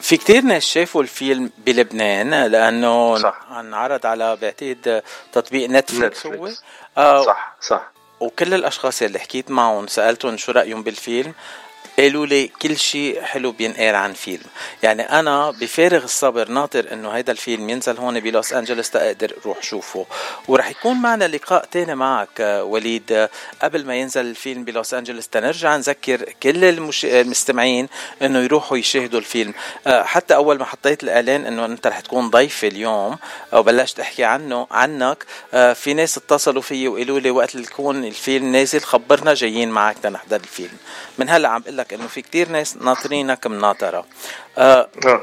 في 0.02 0.18
كتير 0.18 0.42
ناس 0.42 0.66
شافوا 0.66 1.02
الفيلم 1.02 1.52
بلبنان 1.58 2.46
لأنه 2.46 3.18
صح. 3.18 3.42
انعرض 3.52 4.06
على 4.06 4.36
بعتقد 4.36 5.04
تطبيق 5.32 5.70
نتفلكس 5.70 6.26
هو؟ 6.28 6.50
آه 6.98 7.26
صح 7.26 7.56
صح. 7.62 7.92
وكل 8.20 8.54
الأشخاص 8.54 9.02
اللي 9.02 9.20
حكيت 9.20 9.52
معهم 9.52 9.88
سألتهم 9.88 10.38
شو 10.38 10.52
رأيهم 10.52 10.84
بالفيلم 10.84 11.34
قالوا 12.00 12.26
لي 12.26 12.48
كل 12.48 12.78
شيء 12.78 13.22
حلو 13.22 13.52
بينقال 13.52 13.96
عن 13.96 14.14
فيلم. 14.14 14.44
يعني 14.84 15.02
أنا 15.02 15.52
بفارغ 15.52 16.04
الصبر 16.04 16.50
ناطر 16.50 16.94
إنه 16.94 17.10
هيدا 17.10 17.32
الفيلم 17.32 17.70
ينزل 17.70 17.98
هون 17.98 18.20
بلوس 18.20 18.54
انجلوس 18.54 18.90
تقدر 18.90 19.34
روح 19.46 19.64
شوفه. 19.64 20.06
ورح 20.48 20.70
يكون 20.70 21.02
معنا 21.02 21.28
لقاء 21.28 21.66
تاني 21.66 21.96
معك 21.96 22.40
وليد 22.40 23.30
قبل 23.62 23.86
ما 23.86 23.96
ينزل 23.96 24.26
الفيلم 24.26 24.64
بلوس 24.64 24.94
انجلوس 24.94 25.28
تنرجع 25.28 25.78
نذكر 25.78 26.24
كل 26.44 26.66
المش... 26.66 27.06
المستمعين 27.06 27.88
إنه 28.22 28.40
يروحوا 28.40 28.78
يشاهدوا 28.78 29.20
الفيلم. 29.20 29.54
آه، 29.88 30.04
حتى 30.04 30.36
أول 30.36 30.60
ما 30.60 30.66
حطيت 30.66 31.04
الإعلان 31.04 31.46
إنه 31.46 31.66
أنت 31.66 31.88
رح 31.88 32.00
تكون 32.00 32.30
ضيف 32.30 32.66
اليوم 32.66 33.18
وبلشت 33.54 34.00
أحكي 34.00 34.24
عنه 34.24 34.68
عنك 34.72 35.26
آه، 35.54 35.74
في 35.74 35.94
ناس 35.94 36.18
اتصلوا 36.18 36.62
فيي 36.62 36.88
وقالوا 36.88 37.20
لي 37.20 37.32
وقت 37.32 37.56
اللي 37.56 37.68
يكون 37.68 38.06
الفيلم 38.06 38.52
نازل 38.52 38.82
خبرنا 38.82 39.34
جايين 39.34 39.70
معك 39.70 39.98
تنحضر 40.04 40.36
الفيلم. 40.36 40.78
من 41.18 41.30
هلأ 41.30 41.50
عم 41.50 41.62
بقول 41.62 41.85
لك 41.86 41.94
إنه 41.94 42.08
في 42.08 42.22
كتير 42.22 42.50
ناس 42.50 42.78
ناطرينك 42.78 43.48
مناطرة. 43.48 44.06
آه, 44.58 44.90
آه 45.06 45.22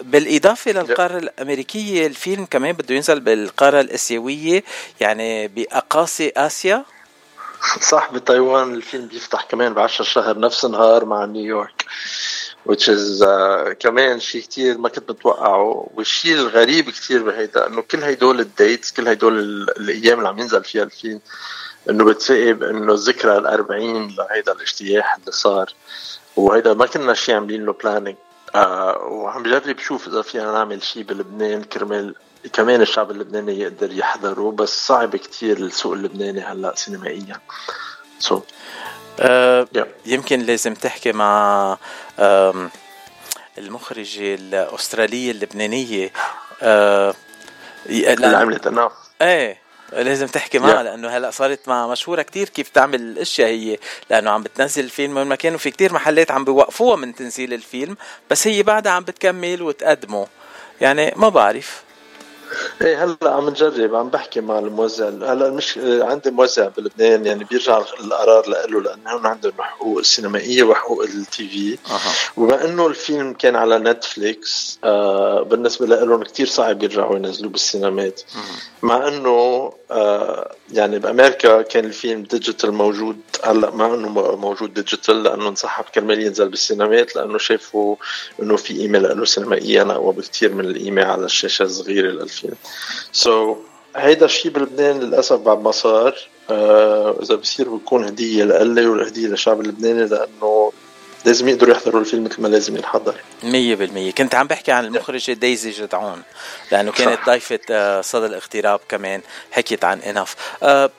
بالإضافة 0.00 0.72
للقارة 0.72 1.18
الأمريكية 1.18 2.06
الفيلم 2.06 2.44
كمان 2.44 2.72
بده 2.72 2.94
ينزل 2.94 3.20
بالقارة 3.20 3.80
الآسيوية 3.80 4.64
يعني 5.00 5.48
بأقاصي 5.48 6.32
آسيا. 6.36 6.84
صح 7.80 8.12
بتايوان 8.12 8.74
الفيلم 8.74 9.06
بيفتح 9.06 9.44
كمان 9.44 9.74
ب 9.74 9.78
10 9.78 10.04
شهر 10.04 10.38
نفس 10.38 10.64
نهار 10.64 11.04
مع 11.04 11.24
نيويورك 11.24 11.84
which 12.68 12.88
is 12.88 13.22
uh, 13.22 13.72
كمان 13.72 14.20
شيء 14.20 14.42
كتير 14.42 14.78
ما 14.78 14.88
كنت 14.88 15.10
متوقعه. 15.10 15.88
والشيء 15.94 16.34
الغريب 16.34 16.90
كتير 16.90 17.22
بهيدا 17.22 17.66
إنه 17.66 17.82
كل 17.82 18.04
هدول 18.04 18.40
الديتس 18.40 18.92
كل 18.92 19.08
هدول 19.08 19.38
الأيام 19.78 20.18
اللي 20.18 20.28
عم 20.28 20.38
ينزل 20.38 20.64
فيها 20.64 20.82
الفيلم 20.82 21.20
إنه 21.90 22.04
بتفقي 22.04 22.50
إنه 22.50 22.94
ذكرى 22.96 23.38
ال 23.38 23.46
40 23.46 24.14
لهيدا 24.18 24.52
الاجتياح 24.52 25.16
اللي 25.16 25.32
صار. 25.32 25.72
وهيدا 26.36 26.74
ما 26.74 26.86
كنا 26.86 27.14
شيء 27.14 27.34
عاملين 27.34 27.64
له 27.66 27.72
planning 27.72 28.16
آه 28.54 28.98
وعم 28.98 29.42
بجرب 29.42 29.78
شوف 29.78 30.08
إذا 30.08 30.22
فينا 30.22 30.52
نعمل 30.52 30.82
شيء 30.82 31.02
بلبنان. 31.02 31.64
كرمال 31.64 32.14
كمان 32.52 32.80
الشعب 32.80 33.10
اللبناني 33.10 33.60
يقدر 33.60 33.92
يحضره 33.92 34.52
بس 34.52 34.86
صعب 34.86 35.16
كتير 35.16 35.56
السوق 35.56 35.92
اللبناني 35.92 36.40
هلأ 36.40 36.74
سينمائيا. 36.74 37.40
so, 38.18 38.42
uh, 39.18 39.78
yeah. 39.78 39.86
يمكن 40.06 40.40
لازم 40.40 40.74
تحكي 40.74 41.12
مع 41.12 41.78
المخرجة 43.58 44.34
الأسترالية 44.34 45.30
اللبنانية. 45.30 46.12
آه 46.62 47.14
اللي 47.86 48.26
عملت 48.26 48.66
Enough 48.66 48.92
إيه. 49.22 49.65
لازم 49.92 50.26
تحكي 50.26 50.58
معها 50.58 50.82
لأنه 50.82 51.08
هلأ 51.08 51.30
صارت 51.30 51.68
مع 51.68 51.86
مشهورة 51.88 52.22
كتير 52.22 52.48
كيف 52.48 52.68
تعمل 52.68 53.00
الأشياء 53.00 53.48
هي 53.48 53.78
لأنه 54.10 54.30
عم 54.30 54.42
بتنزل 54.42 54.84
الفيلم 54.84 55.14
من 55.14 55.26
مكان 55.26 55.54
وفي 55.54 55.70
كتير 55.70 55.92
محلات 55.92 56.30
عم 56.30 56.44
بيوقفوها 56.44 56.96
من 56.96 57.14
تنزيل 57.14 57.52
الفيلم 57.52 57.96
بس 58.30 58.46
هي 58.46 58.62
بعدها 58.62 58.92
عم 58.92 59.04
بتكمل 59.04 59.62
وتقدمه. 59.62 60.26
يعني 60.80 61.12
ما 61.16 61.28
بعرف. 61.28 61.85
إيه 62.82 63.04
هلا 63.04 63.16
عم 63.24 63.48
نجرب 63.48 63.94
عم 63.94 64.08
بحكي 64.08 64.40
مع 64.40 64.58
الموزع. 64.58 65.08
هلا 65.08 65.50
مش 65.50 65.78
عندي 65.78 66.30
موزع 66.30 66.68
بلبنان 66.76 67.26
يعني 67.26 67.44
بيرجع 67.44 67.78
القرار 68.00 68.48
له 68.48 68.80
لأنه 68.80 69.10
هون 69.10 69.26
عندهم 69.26 69.52
حقوق 69.58 69.98
السينمائيه 69.98 70.62
وحقوق 70.62 71.02
ال 71.02 71.48
TV. 71.48 71.78
وبما 72.36 72.64
إنه 72.64 72.86
الفيلم 72.86 73.32
كان 73.32 73.56
على 73.56 73.78
Netflix 73.78 74.78
آه 74.84 75.42
بالنسبة 75.42 75.86
لهم 75.86 76.22
كثير 76.22 76.46
صعب 76.46 76.82
يرجعوا 76.82 77.16
ينزلوه 77.16 77.50
بالسينمات. 77.50 78.22
مع 78.82 79.08
إنه 79.08 79.72
آه 79.90 80.52
يعني 80.72 80.98
بأمريكا 80.98 81.62
كان 81.62 81.84
الفيلم 81.84 82.22
digital 82.22 82.72
موجود. 82.72 83.16
هلا 83.44 83.70
مع 83.70 83.86
إنه 83.86 84.08
موجود 84.36 84.74
digital 84.74 85.22
لأنه 85.22 85.48
انسحب 85.48 85.84
كرمال 85.84 86.22
ينزل 86.22 86.48
بالسينمات 86.48 87.16
لأنه 87.16 87.38
شافوا 87.38 87.96
إنه 88.42 88.56
في 88.56 88.78
قيمه 88.78 88.98
له 88.98 89.24
سينمائيا 89.24 89.82
أقوى 89.82 90.12
بكثير 90.12 90.54
من 90.54 90.64
القيمه 90.64 91.04
على 91.04 91.24
الشاشة 91.24 91.62
الصغيرة 91.62 92.10
للفيلم 92.44 92.56
so, 93.12 93.56
هيدا 93.96 94.26
الشيء 94.26 94.52
بلبنان 94.52 95.00
للأسف 95.00 95.36
بعد 95.36 95.62
ما 95.62 95.70
صار. 95.70 96.14
آه 96.50 97.16
إذا 97.22 97.34
بصير 97.34 97.68
بكون 97.68 98.04
هدية 98.04 98.44
لإلي 98.44 98.86
والهدية 98.86 99.26
للشعب 99.26 99.60
اللبناني 99.60 100.06
لأنه 100.06 100.72
لازم 101.24 101.48
يقدروا 101.48 101.74
يحضروا 101.74 102.00
الفيلم 102.00 102.24
مثل 102.24 102.42
ما 102.42 102.48
لازم 102.48 102.76
ينحضر. 102.76 103.14
100% 103.42 104.14
كنت 104.18 104.34
عم 104.34 104.46
بحكي 104.46 104.72
عن 104.72 104.84
المخرجة 104.84 105.32
دايزي 105.32 105.70
جدعون 105.70 106.22
لأنه 106.72 106.92
كانت 106.92 107.18
ضيفة 107.26 107.58
آه، 107.70 108.00
صدى 108.00 108.26
الاغتراب 108.26 108.80
كمان 108.88 109.20
حكيت 109.50 109.84
عن 109.84 110.00
Enough 110.00 110.34
أه 110.62 110.90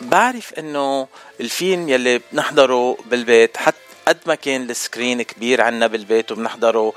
بعرف 0.00 0.54
إنه 0.58 1.08
الفيلم 1.40 1.88
يلي 1.88 2.20
بنحضره 2.32 2.96
بالبيت 3.10 3.56
حتى 3.56 3.91
قد 4.08 4.18
ما 4.26 4.34
كان 4.34 4.70
ال 4.70 4.77
screen 4.77 5.22
كبير 5.22 5.60
عنا 5.60 5.86
بالبيت 5.86 6.32
وبنحضره 6.32 6.92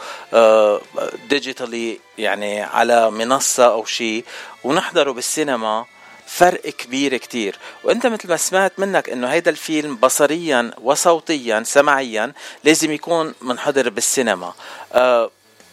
digitally 1.30 1.94
آه، 1.94 1.98
يعني 2.18 2.62
على 2.62 3.12
منصة 3.12 3.66
أو 3.66 3.86
شيء 3.86 4.26
ونحضره 4.64 5.12
بالسينما 5.12 5.86
فرق 6.28 6.62
كبير 6.62 7.18
كتير. 7.18 7.60
وأنت 7.84 8.08
مثل 8.08 8.30
ما 8.30 8.38
سمعت 8.38 8.80
منك 8.80 9.10
إنه 9.10 9.28
هيدا 9.28 9.52
الفيلم 9.52 9.96
بصريا 9.96 10.72
وصوتيا 10.82 11.64
سمعيا 11.64 12.34
لازم 12.64 12.92
يكون 12.92 13.34
منحضر 13.42 13.90
بالسينما. 13.90 14.54
آه 14.94 15.32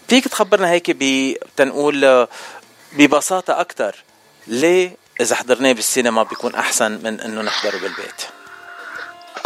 فيك 0.09 0.29
تخبرنا 0.29 0.71
هيك 0.71 0.97
تنقول 1.57 2.05
آه، 2.05 2.29
ببساطة 2.93 3.61
أكتر 3.61 4.05
ليه 4.47 4.97
إذا 5.21 5.37
حضرناه 5.37 5.73
بالسينما 5.73 6.23
بيكون 6.23 6.55
أحسن 6.55 6.93
من 6.93 7.21
إنه 7.21 7.43
نحضره 7.43 7.79
بالبيت؟ 7.79 8.42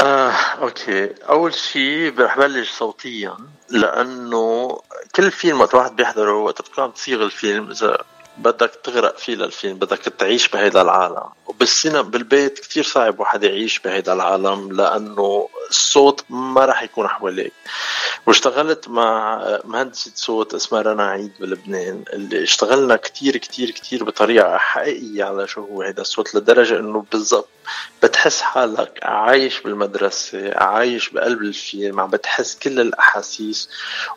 آه، 0.01 0.31
أوكي. 0.63 1.15
أول 1.29 1.55
شيء 1.55 2.21
رح 2.21 2.39
بلش 2.39 2.71
صوتيا 2.73 3.37
لأنه 3.71 4.79
كل 5.15 5.31
فيلم 5.31 5.61
وقت 5.61 5.75
واحد 5.75 5.97
بيحضره 5.97 6.33
وقت 6.33 6.63
بتكون 6.63 6.95
تصيغ 6.95 7.23
الفيلم 7.23 7.71
إذا 7.71 7.99
بدك 8.39 8.71
تغرق 8.85 9.19
فيه 9.19 9.35
للفيلم 9.35 9.79
بدك 9.79 9.99
تعيش 9.99 10.49
بهيدا 10.49 10.83
العالم. 10.83 11.23
وبالسينما 11.49 12.03
بالبيت 12.03 12.59
كتير 12.59 12.83
صعب 12.83 13.21
واحد 13.21 13.45
يعيش 13.45 13.79
بهيدا 13.79 14.13
العالم 14.13 14.73
لأنه 14.73 15.49
الصوت 15.71 16.25
ما 16.31 16.65
راح 16.65 16.83
يكون 16.83 17.09
حواليك. 17.09 17.53
واشتغلت 18.27 18.89
مع 18.89 19.41
مهندسة 19.65 20.11
صوت 20.15 20.55
اسمها 20.55 20.83
رنا 20.83 21.11
عيد 21.11 21.33
بلبنان 21.41 22.05
اللي 22.13 22.43
اشتغلنا 22.43 22.97
كتير 22.97 23.37
كتير 23.37 23.71
كتير 23.71 24.05
بطريقة 24.05 24.57
حقيقية 24.57 25.25
على 25.25 25.47
شو 25.49 25.61
هو 25.61 25.83
هيدا 25.83 26.03
الصوت 26.03 26.35
لدرجة 26.35 26.79
إنه 26.79 27.05
بالضبط 27.13 27.49
بتحس 28.03 28.41
حالك 28.41 28.99
عايش 29.03 29.61
بالمدرسة 29.61 30.53
عايش 30.55 31.09
بقلب 31.11 31.43
الفيلم 31.43 32.01
عم 32.01 32.11
بتحس 32.11 32.55
كل 32.59 32.81
الأحاسيس 32.81 33.69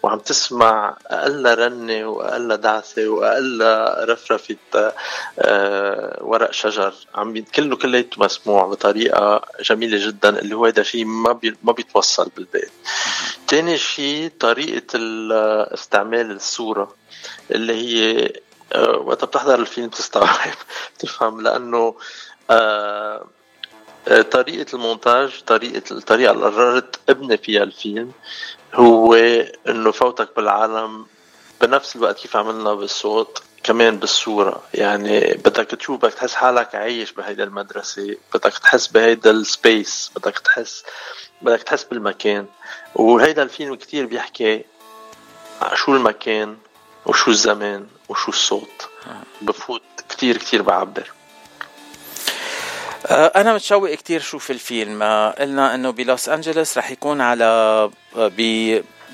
وعم 0.03 0.19
تسمع 0.19 0.97
أقل 1.07 1.59
رنة 1.59 2.05
وأقل 2.05 2.57
دعسة 2.57 3.07
وأقل 3.07 3.61
رفرفة 4.09 4.55
آه، 5.39 6.17
ورق 6.21 6.51
شجر 6.51 6.93
عم 7.19 7.43
كله 7.55 7.75
كليته 7.75 8.23
مسموع 8.23 8.65
بطريقة 8.65 9.41
جميلة 9.61 10.07
جدا 10.07 10.39
اللي 10.39 10.55
هو 10.55 10.65
هذا 10.65 10.83
شيء 10.83 11.05
ما 11.05 11.31
بي 11.31 11.55
ما 11.63 11.71
بيتوصل 11.71 12.31
بالبيت. 12.37 12.71
تاني 13.47 13.77
شيء 13.77 14.31
طريقة 14.39 14.99
استعمال 15.73 16.31
الصورة 16.31 16.95
اللي 17.51 17.73
هي 17.73 18.31
آه، 18.73 18.97
وقت 18.97 19.25
بتحضر 19.25 19.59
الفيلم 19.59 19.89
تستوعب 19.89 20.53
تفهم 20.99 21.41
لأنه 21.41 21.95
آه 22.49 23.27
آه، 24.07 24.21
طريقة 24.21 24.75
المونتاج 24.75 25.43
طريقة 25.47 25.83
الطريقة 25.91 26.31
اللي 26.31 26.45
قررت 26.45 26.99
ابني 27.09 27.37
فيها 27.37 27.63
الفيلم 27.63 28.11
هو 28.73 29.15
إنه 29.67 29.91
فوتك 29.91 30.35
بالعالم 30.35 31.05
بنفس 31.61 31.95
الوقت 31.95 32.19
كيف 32.19 32.35
عملنا 32.35 32.73
بالصوت. 32.73 33.43
كمان 33.69 33.97
بالصورة. 33.97 34.63
يعني 34.73 35.19
بدك 35.19 35.65
تشوف 35.65 36.01
بدك 36.01 36.13
تحس 36.13 36.33
حالك 36.35 36.75
عايش 36.75 37.11
بهيدا 37.11 37.43
المدرسة 37.43 38.15
بدك 38.33 38.57
تحس 38.57 38.87
بهيدا 38.87 39.31
ال 39.31 39.45
space 39.45 40.11
بدك 40.15 40.39
تحس 40.39 40.83
بدك 41.41 41.63
تحس 41.63 41.83
بالمكان. 41.83 42.45
وهيدا 42.95 43.43
الفيلم 43.43 43.75
كتير 43.75 44.05
بيحكي 44.05 44.63
شو 45.73 45.95
المكان 45.95 46.57
وشو 47.05 47.31
الزمان 47.31 47.87
وشو 48.09 48.31
الصوت. 48.31 48.89
بفوت 49.41 49.81
كتير 50.09 50.37
كتير 50.37 50.61
بعبر. 50.61 51.11
آه، 53.05 53.31
أنا 53.35 53.53
متشوق 53.53 53.93
كتير 53.93 54.21
شوف 54.21 54.51
الفيلم. 54.51 55.03
آه، 55.03 55.31
قلنا 55.31 55.75
إنه 55.75 55.89
بلوس 55.89 56.29
أنجلوس 56.29 56.77
رح 56.77 56.91
يكون 56.91 57.21
على 57.21 57.45
آه، 58.15 58.31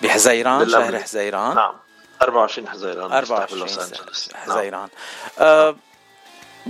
بحزيران 0.02 0.70
شهر 0.70 1.00
حزيران. 1.00 1.56
نعم. 1.56 1.85
24 2.22 2.70
حزيران 2.70 3.12
24 3.12 3.68
حزيران 4.36 4.72
نعم. 4.72 4.90
أه 5.40 5.76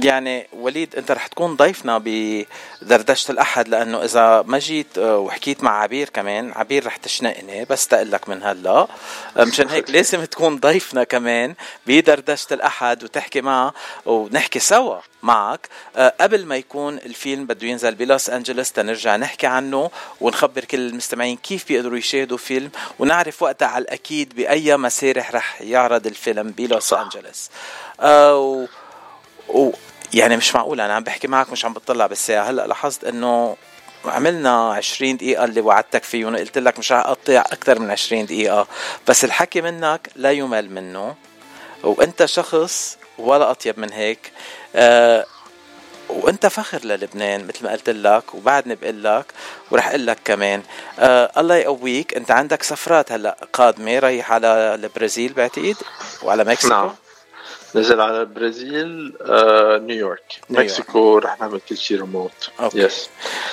يعني 0.04 0.48
وليد 0.54 0.96
انت 0.96 1.12
رح 1.12 1.28
تكون 1.28 1.56
ضيفنا 1.56 1.98
بدردشة 2.06 3.32
الأحد 3.32 3.68
لأنه 3.68 4.04
إذا 4.04 4.42
ما 4.48 4.60
جيت 4.60 4.98
آه، 4.98 5.18
وحكيت 5.18 5.64
مع 5.64 5.82
عبير 5.82 6.10
كمان 6.10 6.52
عبير 6.56 6.86
رح 6.86 6.98
تشنقني 6.98 7.66
بس 7.66 7.88
تقلك 7.88 8.30
من 8.30 8.44
هلا. 8.44 8.88
آه، 9.38 9.44
مشان 9.44 9.70
هيك 9.70 9.90
لازم 9.96 10.26
تكون 10.26 10.58
ضيفنا 10.58 11.04
كمان 11.04 11.56
بدردشة 11.88 12.54
الأحد 12.54 13.04
وتحكي 13.04 13.42
معه 13.42 13.74
ونحكي 14.06 14.60
سوا 14.60 15.00
معك. 15.24 15.70
آه، 15.96 16.14
قبل 16.22 16.46
ما 16.46 16.56
يكون 16.56 16.98
الفيلم 16.98 17.46
بده 17.46 17.68
ينزل 17.68 17.96
بلوس 17.96 18.30
أنجلوس 18.30 18.72
تنرجع 18.72 19.16
نحكي 19.16 19.48
عنه 19.48 19.92
ونخبر 20.22 20.66
كل 20.66 20.80
المستمعين 20.80 21.38
كيف 21.38 21.68
بيقدروا 21.68 21.98
يشاهدوا 21.98 22.38
فيلم 22.38 22.70
ونعرف 23.00 23.44
وقتها 23.44 23.68
على 23.68 23.82
الأكيد 23.82 24.36
بأي 24.36 24.78
مسارح 24.78 25.36
رح 25.36 25.62
يعرض 25.62 26.08
الفيلم 26.08 26.52
بلوس 26.52 26.94
أنجلوس. 26.94 27.50
آه 28.00 28.68
و 29.50 29.72
يعني 30.16 30.38
مش 30.38 30.56
معقول 30.56 30.82
أنا 30.82 30.94
عم 30.94 31.04
بحكي 31.04 31.28
معك 31.28 31.50
مش 31.50 31.66
عم 31.66 31.74
بطلع 31.74 32.08
بالساعة. 32.08 32.50
هلأ 32.50 32.68
لاحظت 32.68 33.04
إنه 33.04 33.58
عملنا 34.06 34.74
20 34.74 35.18
دقيقة 35.18 35.44
اللي 35.44 35.62
وعدتك 35.62 36.04
فيهم 36.04 36.36
قلت 36.36 36.58
لك 36.58 36.80
مش 36.80 36.92
أقطع 36.92 37.40
أكثر 37.40 37.80
من 37.80 37.92
20 37.92 38.26
دقيقة. 38.26 38.68
بس 39.08 39.26
الحكي 39.26 39.62
منك 39.62 40.10
لا 40.16 40.32
يمل 40.32 40.72
منه. 40.72 41.16
وأنت 41.84 42.26
شخص 42.26 42.98
ولا 43.18 43.52
أطيب 43.52 43.80
من 43.80 43.94
هيك. 43.94 44.32
أه 44.76 45.26
وأنت 46.10 46.48
فخر 46.48 46.86
للبنان 46.86 47.48
مثل 47.48 47.64
ما 47.66 47.72
قلت 47.72 47.90
لك 47.90 48.36
وبعدني 48.36 48.76
بقول 48.76 49.04
لك 49.04 49.26
ورح 49.72 49.88
أقول 49.88 50.08
لك 50.08 50.18
كمان. 50.26 50.64
آه 51.00 51.32
الله 51.38 51.56
يقويك. 51.56 52.14
أنت 52.18 52.32
عندك 52.32 52.64
سفرات 52.64 53.12
هلأ 53.12 53.38
قادمة 53.54 54.00
رايح 54.00 54.32
على 54.32 54.48
البرازيل 54.76 55.34
بعتقد؟ 55.34 55.76
وعلى 56.24 56.44
مكسيكو؟ 56.44 56.74
نعم. 56.74 56.96
نزل 57.76 58.02
على 58.02 58.22
البرازيل 58.22 59.14
آه، 59.22 59.78
نيويورك 59.78 60.40
مكسيكو 60.50 61.18
رح 61.18 61.40
نعمل 61.40 61.60
كل 61.70 61.78
شيء 61.78 61.98
remote. 62.02 62.50
yes 62.76 63.10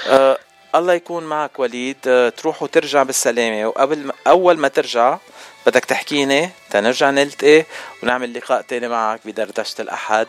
آه 0.08 0.38
الله 0.74 0.92
يكون 0.92 1.24
معك 1.24 1.58
وليد. 1.58 1.96
آه 2.06 2.28
تروح 2.28 2.62
وترجع 2.62 3.02
بالسلامة. 3.02 3.66
وقبل 3.66 3.98
ما 3.98 4.12
أول 4.26 4.58
ما 4.58 4.68
ترجع 4.68 5.18
بدك 5.66 5.84
تحكيني 5.84 6.50
تنرجع 6.70 7.10
نلتقي 7.10 7.64
ونعمل 8.02 8.34
لقاء 8.34 8.62
تاني 8.62 8.88
معك 8.88 9.20
بدردشة 9.24 9.82
الأحد. 9.82 10.26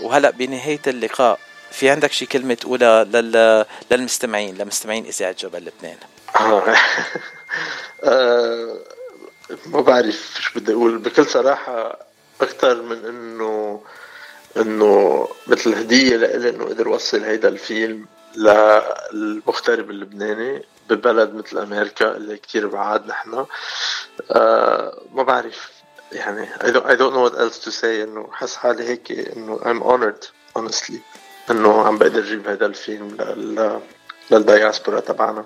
وهلأ 0.00 0.30
بنهاية 0.30 0.80
اللقاء 0.86 1.38
في 1.70 1.90
عندك 1.90 2.12
شي 2.12 2.26
كلمة 2.26 2.54
تقولها 2.54 3.04
لل... 3.04 3.64
للمستمعين 3.90 4.58
لمستمعين 4.58 5.04
إذاعة 5.06 5.36
جبل 5.38 5.58
لبنان؟ 5.58 5.96
آه. 6.40 6.64
آه 8.04 8.78
ما 9.66 9.80
بعرف 9.80 10.34
شو 10.40 10.60
بدي 10.60 10.72
أقول. 10.72 10.98
بكل 10.98 11.26
صراحة 11.26 11.98
أكثر 12.40 12.82
من 12.82 13.04
إنه 13.04 13.82
إنه 14.56 15.28
مثل 15.46 15.74
هدية 15.74 16.16
لإلي 16.16 16.48
إنه 16.48 16.64
قدر 16.64 16.88
وصل 16.88 17.24
هيدا 17.24 17.48
الفيلم 17.48 18.06
للمغترب 19.12 19.90
اللبناني 19.90 20.64
ببلد 20.90 21.34
مثل 21.34 21.58
أمريكا 21.58 22.16
اللي 22.16 22.36
كتير 22.36 22.66
بعاد 22.66 23.06
نحن. 23.06 23.46
آه 24.30 25.02
ما 25.12 25.22
بعرف 25.22 25.70
يعني 26.12 26.46
I 26.46 26.66
don't, 26.66 26.86
I 26.86 26.94
don't 26.96 27.12
know 27.14 27.28
what 27.28 27.38
else 27.38 27.58
to 27.64 27.70
say 27.70 27.84
إنه 27.84 28.28
حس 28.32 28.56
حالي 28.56 28.88
هيك 28.88 29.12
إنه 29.12 29.58
I'm 29.58 29.82
honored 29.82 30.26
honestly 30.58 30.98
إنه 31.50 31.86
عم 31.86 31.98
بقدر 31.98 32.18
أجيب 32.18 32.48
هذا 32.48 32.66
الفيلم 32.66 33.16
لل 33.20 33.80
للدياسبورا 34.30 35.00
تبعنا. 35.00 35.44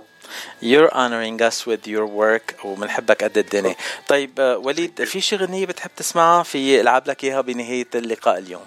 You're 0.62 0.90
honoring 0.94 1.40
us 1.42 1.66
with 1.66 1.86
your 1.86 2.06
work 2.06 2.64
وبنحبك 2.64 3.24
قد 3.24 3.38
الدنيا. 3.38 3.76
طيب 4.08 4.40
آه، 4.40 4.58
وليد 4.58 5.04
في 5.04 5.20
شي 5.20 5.36
غنية 5.36 5.66
بتحب 5.66 5.90
تسمعها 5.96 6.42
في 6.42 6.80
العب 6.80 7.08
لك 7.08 7.24
إياها 7.24 7.40
بنهاية 7.40 7.86
اللقاء 7.94 8.38
اليوم؟ 8.38 8.64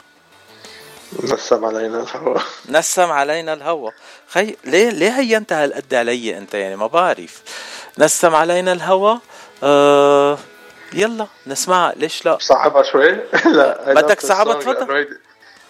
نسم 1.24 1.66
علينا 1.66 2.00
الهوى 2.04 2.42
نسم 2.70 3.12
علينا 3.12 3.54
الهوى 3.54 3.92
خي 4.28 4.56
ليه 4.66 4.90
ليه 4.90 5.10
هينت 5.20 5.54
هالقد 5.54 5.94
علي 5.94 6.38
أنت؟ 6.38 6.54
يعني 6.54 6.76
ما 6.76 6.88
بعرف. 6.88 7.42
نسم 7.98 8.36
علينا 8.36 8.72
الهوى 8.72 9.20
آه 9.64 10.38
يلا 10.94 11.28
نسمعها. 11.48 11.94
ليش 11.96 12.26
لا؟ 12.26 12.38
صعبها 12.42 12.84
شوي. 12.84 13.12
لا 13.58 13.94
بدك 13.94 14.20
صعبها 14.20 14.54
تفضل. 14.54 15.18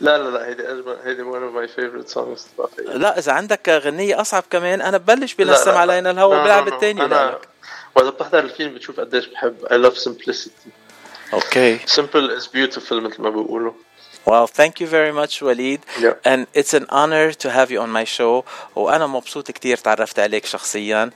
لا 0.02 0.18
لا 0.18 0.30
لا 0.30 0.48
هيدي 0.48 0.72
أجمل 0.72 0.98
هيدي 1.04 1.24
one 1.24 1.44
of 1.44 1.54
my 1.54 1.68
favorite 1.78 2.14
songs. 2.14 2.42
لا 2.80 3.18
إذا 3.18 3.32
عندك 3.32 3.70
غنية 3.70 4.22
أصعب 4.22 4.44
كمان 4.50 4.82
أنا 4.82 4.98
ببلش 4.98 5.34
بنسم 5.34 5.72
علينا 5.72 6.12
الهوى 6.12 6.44
بلعب 6.44 6.68
الثاني 6.68 7.06
أنا 7.06 7.40
وإذا 7.96 8.10
بتحضر 8.10 8.40
الفيلم 8.40 8.74
بتشوف 8.74 9.00
قديش 9.00 9.26
بحب. 9.26 9.56
I 9.66 9.74
love 9.74 9.98
simplicity. 9.98 10.70
أوكي. 11.34 11.80
Simple 11.80 12.40
is 12.40 12.48
beautiful 12.48 12.94
مثل 12.94 13.22
ما 13.22 13.30
بيقولوا. 13.30 13.74
Well, 14.26 14.48
thank 14.48 14.80
you 14.80 14.88
very 14.88 15.12
much 15.12 15.42
وليد 15.42 15.82
yeah. 15.98 16.32
and 16.32 16.46
it's 16.54 16.74
an 16.74 16.86
honor 16.90 17.32
to 17.32 17.50
have 17.50 17.72
you 17.72 17.80
on 17.80 17.92
my 17.92 18.04
show. 18.04 18.44
وأنا 18.76 19.08
مبسوط 19.08 19.52
كتير 19.52 19.78
تعرفت 19.78 20.20
عليك 20.20 20.46
شخصيا. 20.46 21.10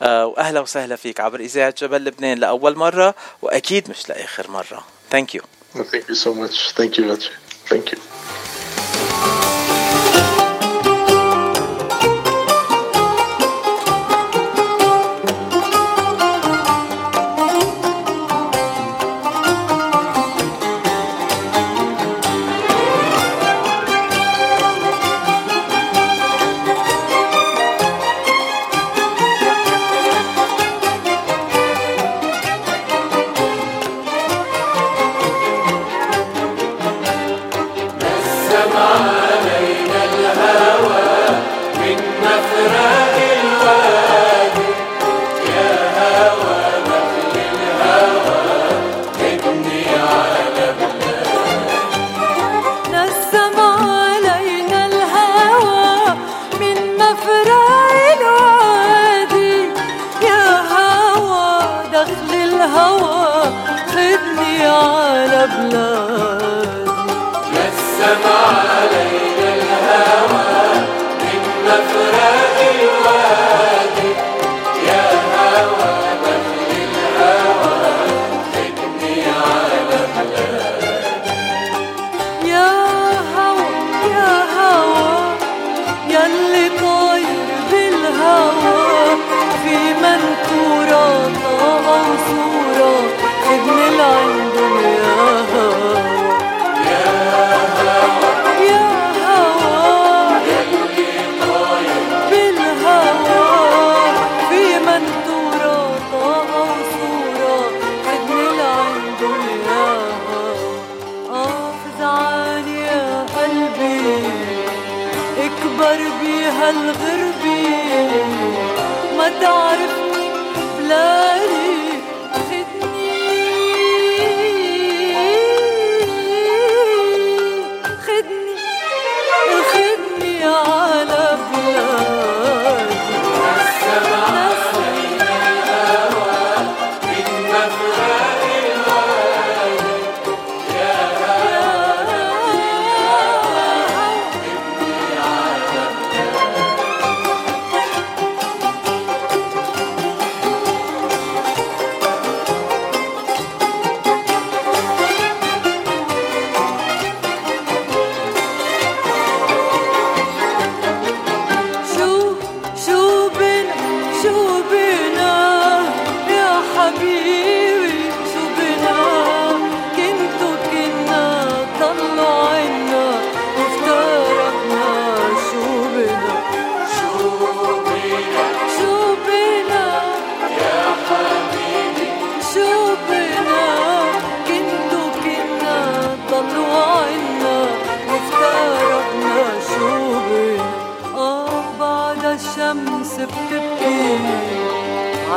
uh, 0.00 0.04
وأهلا 0.04 0.60
وسهلا 0.60 0.96
فيك 0.96 1.20
عبر 1.20 1.40
إذاعة 1.40 1.74
جبل 1.78 2.04
لبنان 2.04 2.38
لأول 2.38 2.76
مرة 2.76 3.14
وأكيد 3.42 3.90
مش 3.90 4.08
لآخر 4.08 4.50
مرة. 4.50 4.84
Thank 5.10 5.34
you. 5.34 5.42
Thank 5.74 6.08
you 6.08 6.14
so 6.14 6.34
much. 6.34 6.72
Thank 6.72 6.98
you 6.98 7.04
much 7.04 7.30
Thank 7.68 7.92
you. 7.92 8.11
Música 8.24 9.41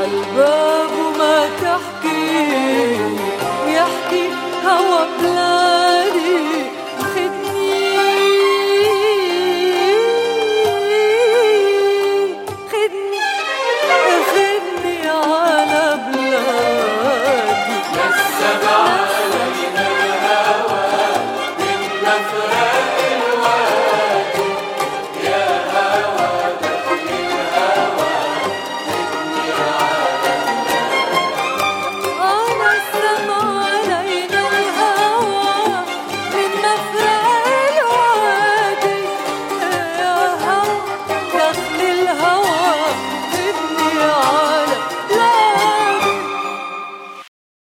unbroken. 0.06 0.85